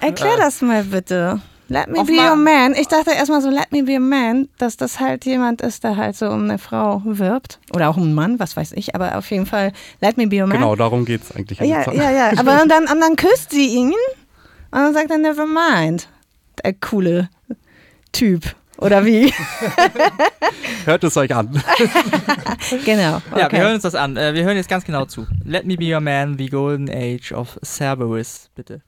[0.02, 1.40] Erklär das mal bitte.
[1.70, 2.74] Let me be your man.
[2.74, 5.96] Ich dachte erstmal so, let me be a man, dass das halt jemand ist, der
[5.96, 7.60] halt so um eine Frau wirbt.
[7.74, 8.96] Oder auch um einen Mann, was weiß ich.
[8.96, 10.58] Aber auf jeden Fall, let me be your man.
[10.58, 11.60] Genau, darum geht es eigentlich.
[11.60, 12.32] Ja, ja, ja.
[12.38, 13.94] Aber dann, dann, dann küsst sie ihn
[14.72, 16.08] und dann sagt er, never mind.
[16.64, 17.30] Der coole
[18.12, 18.56] Typ.
[18.78, 19.34] Oder wie?
[20.86, 21.50] Hört es euch an.
[22.86, 23.22] genau.
[23.36, 23.52] Ja, okay.
[23.52, 24.18] wir hören uns das an.
[24.18, 25.26] Äh, wir hören jetzt ganz genau zu.
[25.46, 28.82] Let Me Be Your Man, The Golden Age of Cerberus, bitte.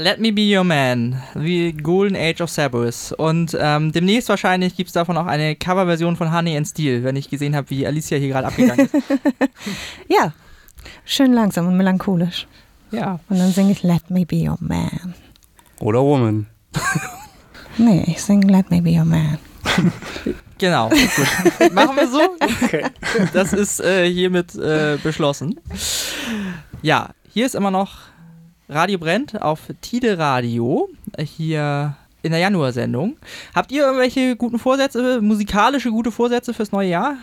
[0.00, 3.12] Let Me Be Your Man, The Golden Age of Cerberus.
[3.12, 7.16] Und ähm, demnächst wahrscheinlich gibt es davon auch eine Coverversion von Honey and Steel, wenn
[7.16, 8.94] ich gesehen habe, wie Alicia hier gerade abgegangen ist.
[10.08, 10.32] Ja,
[11.04, 12.46] schön langsam und melancholisch.
[12.90, 13.20] ja.
[13.28, 15.14] Und dann singe ich Let me be your man.
[15.80, 16.46] Oder Woman.
[17.78, 19.38] Nee, ich singe Let me be your man.
[20.58, 21.72] Genau, gut.
[21.72, 22.20] Machen wir so.
[22.64, 22.84] Okay.
[23.32, 25.58] Das ist äh, hiermit äh, beschlossen.
[26.82, 28.10] Ja, hier ist immer noch
[28.70, 33.16] Radio brennt auf Tide Radio äh, hier in der Januarsendung.
[33.52, 37.16] Habt ihr irgendwelche guten Vorsätze, musikalische gute Vorsätze fürs neue Jahr?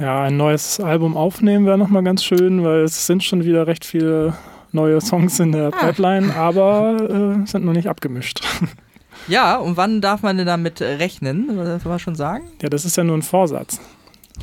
[0.00, 3.84] Ja, ein neues Album aufnehmen wäre nochmal ganz schön, weil es sind schon wieder recht
[3.84, 4.34] viele
[4.72, 8.40] neue Songs in der Pipeline, aber äh, sind noch nicht abgemischt.
[9.26, 11.56] Ja, und wann darf man denn damit rechnen?
[11.56, 12.44] Das kann man schon sagen?
[12.62, 13.80] Ja, das ist ja nur ein Vorsatz.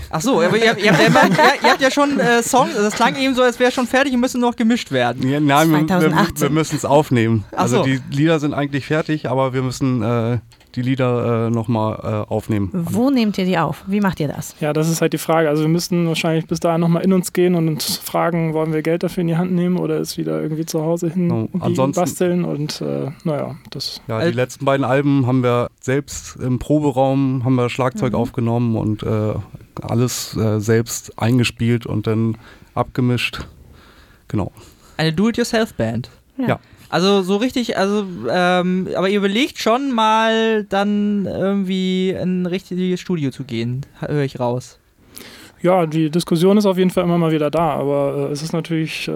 [0.10, 1.24] Ach so, aber ihr, ihr, habt, ja immer,
[1.64, 4.20] ihr habt ja schon äh, Songs, das klang eben so, als wäre schon fertig und
[4.20, 5.28] müssen noch gemischt werden.
[5.28, 6.42] Ja, nein, wir, wir, 2018.
[6.42, 7.44] wir müssen es aufnehmen.
[7.52, 7.84] Ach Also so.
[7.84, 10.40] die Lieder sind eigentlich fertig, aber wir müssen äh,
[10.76, 12.70] die Lieder äh, nochmal äh, aufnehmen.
[12.74, 13.84] Wo nehmt ihr die auf?
[13.88, 14.56] Wie macht ihr das?
[14.60, 15.50] Ja, das ist halt die Frage.
[15.50, 18.82] Also wir müssten wahrscheinlich bis dahin nochmal in uns gehen und uns fragen, wollen wir
[18.82, 22.02] Geld dafür in die Hand nehmen oder es wieder irgendwie zu Hause hin No, ansonsten-
[22.02, 27.44] basteln und äh, naja, das Ja, die letzten beiden Alben haben wir selbst im Proberaum,
[27.46, 29.34] haben wir Schlagzeug aufgenommen und äh,
[29.82, 32.38] alles äh, selbst eingespielt und dann
[32.74, 33.48] abgemischt.
[34.28, 34.52] Genau.
[34.98, 36.10] Eine Do-it-yourself-Band.
[36.38, 36.60] Ja.
[36.96, 43.02] Also so richtig, also, ähm, aber ihr überlegt schon mal dann irgendwie in ein richtiges
[43.02, 44.80] Studio zu gehen, höre ich raus.
[45.62, 48.54] Ja, die Diskussion ist auf jeden Fall immer mal wieder da, aber äh, es ist
[48.54, 49.12] natürlich äh,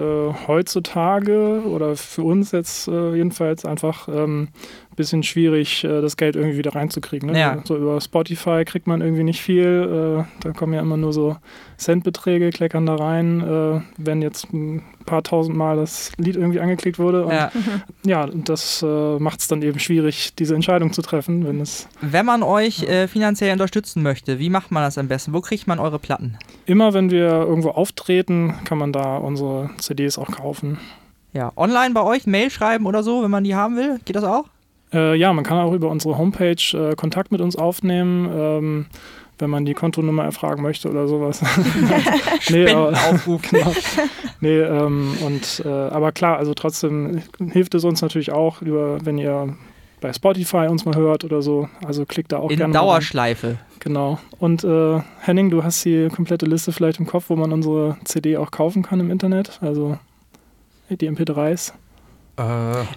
[0.46, 4.48] heutzutage oder für uns jetzt äh, jedenfalls einfach ähm,
[4.90, 7.30] ein bisschen schwierig, äh, das Geld irgendwie wieder reinzukriegen.
[7.30, 7.40] Ne?
[7.40, 7.62] Ja.
[7.64, 11.38] So über Spotify kriegt man irgendwie nicht viel, äh, da kommen ja immer nur so
[11.78, 16.98] Centbeträge, kleckern da rein, äh, wenn jetzt ein paar tausend Mal das Lied irgendwie angeklickt
[16.98, 17.26] wurde.
[17.26, 17.50] Und Ja.
[18.04, 21.88] ja, und das äh, macht es dann eben schwierig, diese Entscheidung zu treffen, wenn es
[22.00, 25.32] Wenn man euch äh, finanziell unterstützen möchte, wie macht man das am besten?
[25.34, 26.38] Wo kriegt man eure Platten?
[26.66, 30.78] immer, wenn wir irgendwo auftreten, kann man da unsere CDs auch kaufen.
[31.32, 34.24] Ja, online bei euch, Mail schreiben oder so, wenn man die haben will, geht das
[34.24, 34.44] auch?
[34.92, 38.86] Äh, ja, man kann auch über unsere Homepage äh, Kontakt mit uns aufnehmen, ähm,
[39.40, 41.42] wenn man die Kontonummer erfragen möchte oder sowas.
[42.50, 42.92] nee, aber,
[43.50, 43.72] genau.
[44.40, 47.22] nee, ähm, und, äh, aber klar, also trotzdem
[47.52, 49.56] hilft es uns natürlich auch, über, wenn ihr
[50.00, 51.68] bei Spotify uns mal hört oder so.
[51.84, 52.74] Also klickt da auch In gerne.
[52.74, 52.82] rein.
[52.82, 53.58] Dauerschleife.
[53.80, 54.18] Genau.
[54.38, 58.36] Und äh, Henning, du hast die komplette Liste vielleicht im Kopf, wo man unsere CD
[58.38, 59.58] auch kaufen kann im Internet.
[59.62, 59.98] Also
[60.88, 61.72] die MP3s,
[62.36, 62.42] Äh,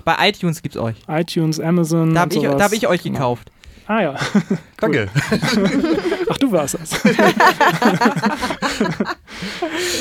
[0.05, 0.95] Bei iTunes gibt's euch.
[1.09, 2.13] iTunes, Amazon.
[2.13, 3.13] Da habe ich, da hab ich euch Genau.
[3.17, 3.51] gekauft.
[3.87, 4.15] Ah ja.
[4.79, 5.09] danke.
[6.29, 6.91] Ach, du warst es.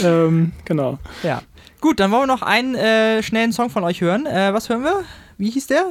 [0.05, 0.99] ähm, genau.
[1.23, 1.43] Ja.
[1.81, 4.27] Gut, dann wollen wir noch einen äh, schnellen Song von euch hören.
[4.27, 5.03] Äh, was hören wir?
[5.37, 5.87] Wie hieß der?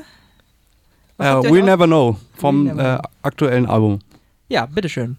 [1.17, 3.99] Was Äh, habt ihr We euch Never Know vom Never äh, aktuellen Album.
[4.47, 5.17] Ja, bitteschön.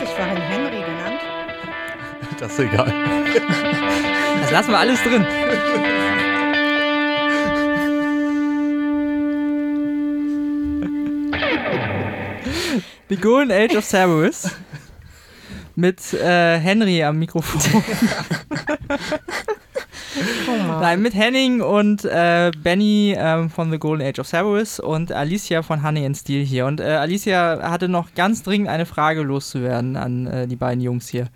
[0.00, 1.20] Dich vorhin Henry genannt?
[2.38, 2.92] Das ist egal.
[4.40, 5.24] Das lassen wir alles drin.
[13.08, 14.50] The Golden Age of Cerberus.
[15.76, 17.60] Mit äh, Henry am Mikrofon.
[20.80, 25.62] Nein, mit Henning und äh, Benny ähm, von The Golden Age of Cerberus und Alicia
[25.62, 26.66] von Honey and Steel hier.
[26.66, 31.08] Und äh, Alicia hatte noch ganz dringend eine Frage loszuwerden an äh, die beiden Jungs
[31.08, 31.28] hier.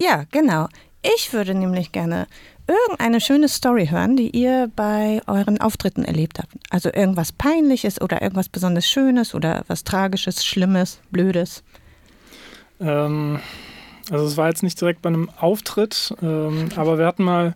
[0.00, 0.68] Ja, genau.
[1.02, 2.26] Ich würde nämlich gerne
[2.66, 6.52] irgendeine schöne Story hören, die ihr bei euren Auftritten erlebt habt.
[6.70, 11.62] Also irgendwas Peinliches oder irgendwas besonders Schönes oder was Tragisches, Schlimmes, Blödes.
[12.80, 13.40] Ähm,
[14.10, 17.54] also es war jetzt nicht direkt bei einem Auftritt, ähm, aber wir hatten mal,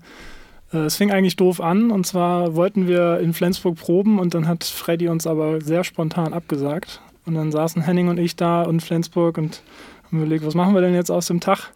[0.80, 4.64] es fing eigentlich doof an und zwar wollten wir in Flensburg proben und dann hat
[4.64, 7.00] Freddy uns aber sehr spontan abgesagt.
[7.26, 9.62] Und dann saßen Henning und ich da in Flensburg und
[10.06, 11.72] haben überlegt, was machen wir denn jetzt aus dem Tag?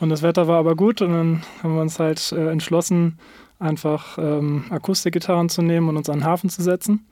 [0.00, 3.18] Und das Wetter war aber gut und dann haben wir uns halt äh, entschlossen,
[3.58, 7.06] einfach ähm, Akustikgitarren zu nehmen und uns an den Hafen zu setzen.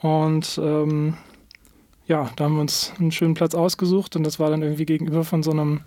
[0.00, 1.14] Und ähm,
[2.06, 5.24] ja, da haben wir uns einen schönen Platz ausgesucht und das war dann irgendwie gegenüber
[5.24, 5.80] von so einem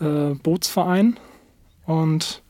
[0.00, 1.18] äh, Bootsverein.
[1.86, 2.42] Und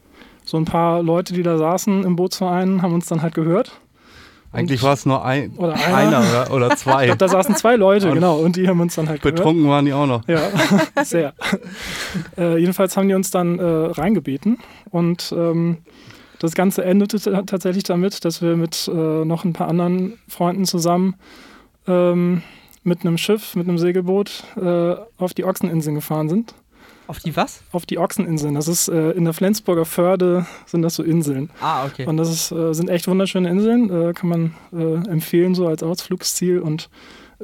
[0.47, 3.73] so ein paar Leute, die da saßen im Bootsverein, haben uns dann halt gehört.
[4.53, 5.97] Eigentlich war es nur ein, Oder einer.
[5.97, 7.05] einer oder, oder Ich zwei.
[7.07, 9.37] glaube, da saßen zwei Leute, Und genau, und die haben uns dann halt gehört.
[9.37, 10.27] Betrunken waren die auch noch.
[10.29, 10.41] Ja,
[11.05, 11.35] sehr.
[12.39, 14.59] äh, jedenfalls haben die uns dann äh, reingebeten
[14.91, 15.79] und ähm,
[16.39, 21.17] das Ganze endete tatsächlich damit, dass wir mit äh, noch ein paar anderen Freunden zusammen
[21.87, 22.43] ähm,
[22.83, 26.55] mit einem Schiff, mit einem Segelboot äh, auf die Ochseninseln gefahren sind.
[27.09, 27.63] Auf die was?
[27.73, 28.55] Auf die Ochseninseln.
[28.55, 31.51] Das ist äh, in der Flensburger Förde sind das so Inseln.
[31.61, 32.05] Ah, okay.
[32.07, 35.83] Und das ist, äh, sind echt wunderschöne Inseln, äh, kann man äh, empfehlen so als
[35.85, 36.89] Ausflugsziel und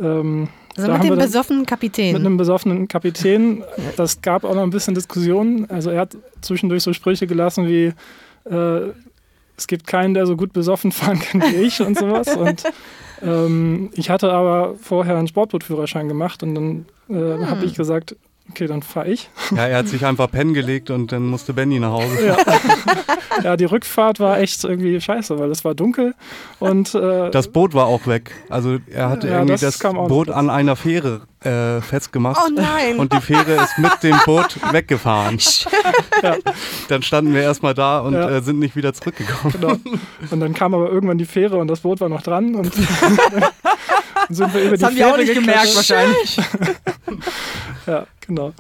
[0.01, 2.13] ähm, Also da mit haben wir dem besoffenen Kapitän.
[2.15, 3.63] mit einem besoffenen Kapitän.
[3.97, 5.71] Das gab auch noch ein bisschen Diskussionen.
[5.71, 7.93] Also er hat zwischendurch so Sprüche gelassen wie
[8.51, 8.91] äh,
[9.57, 12.27] es gibt keinen, der so gut besoffen fahren kann wie ich und sowas.
[12.37, 12.65] Und
[13.23, 18.17] ähm, ich hatte aber vorher einen Sportbootführerschein gemacht und dann äh, habe ich gesagt,
[18.51, 19.29] okay, dann fahre ich.
[19.57, 22.27] Ja, er hat sich einfach pennen gelegt und dann musste Benny nach Hause.
[22.27, 22.37] Ja.
[23.45, 26.15] ja, die Rückfahrt war echt irgendwie scheiße, weil es war dunkel
[26.59, 28.31] und äh, Das Boot war auch weg.
[28.49, 32.41] Also er hatte Ja, irgendwie das das, Boot an einer Fähre äh, festgemacht.
[32.47, 32.97] oh nein.
[32.99, 35.39] Und die Fähre ist mit dem Boot weggefahren.
[36.23, 36.37] Ja.
[36.89, 38.31] Dann standen wir erstmal da und Ja.
[38.31, 39.53] äh, sind nicht wieder zurückgekommen.
[39.61, 39.77] Genau.
[40.31, 42.71] Und dann kam aber irgendwann die Fähre und das Boot war noch dran und
[44.33, 46.39] sind wir über Das die haben die auch Fähre nicht gemerkt wahrscheinlich.
[47.87, 48.53] Ja, genau.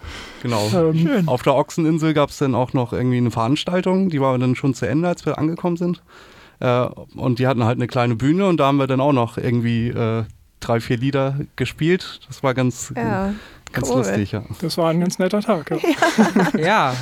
[0.42, 0.68] Genau.
[0.72, 4.56] Ähm, Auf der Ochseninsel gab es dann auch noch irgendwie eine Veranstaltung, die war dann
[4.56, 6.02] schon zu Ende, als wir angekommen sind.
[6.60, 9.38] Äh, und die hatten halt eine kleine Bühne und da haben wir dann auch noch
[9.38, 10.24] irgendwie äh,
[10.60, 12.20] drei, vier Lieder gespielt.
[12.26, 13.34] Das war ganz, ja.
[13.72, 13.98] ganz cool.
[13.98, 14.42] lustig, ja.
[14.60, 15.70] Das war ein ganz netter Tag.
[15.70, 15.78] Ja,
[16.58, 16.94] Ja,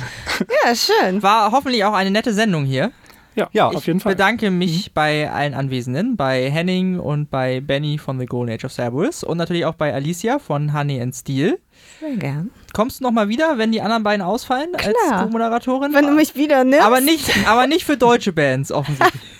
[0.65, 1.23] ja, schön.
[1.23, 2.91] war hoffentlich auch eine nette Sendung hier.
[3.35, 4.13] Ja, Ja, auf ich jeden Fall.
[4.13, 8.71] bedanke mich bei allen Anwesenden, bei Henning und bei Benny von The Golden Age of
[8.73, 11.59] Cerberus und natürlich auch bei Alicia von Honey and Steel.
[11.99, 12.49] Sehr gern.
[12.73, 15.23] Kommst du nochmal wieder, wenn die anderen beiden ausfallen als Klar.
[15.25, 15.93] Co-Moderatorin?
[15.93, 16.85] Wenn du mich wieder nimmst.
[16.85, 19.21] aber nicht, aber nicht für deutsche Bands offensichtlich.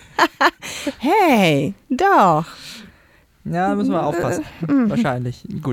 [1.00, 2.46] Hey, doch.
[3.44, 4.44] Ja, da müssen wir aufpassen.
[4.68, 5.44] Wahrscheinlich.
[5.50, 5.64] Gut.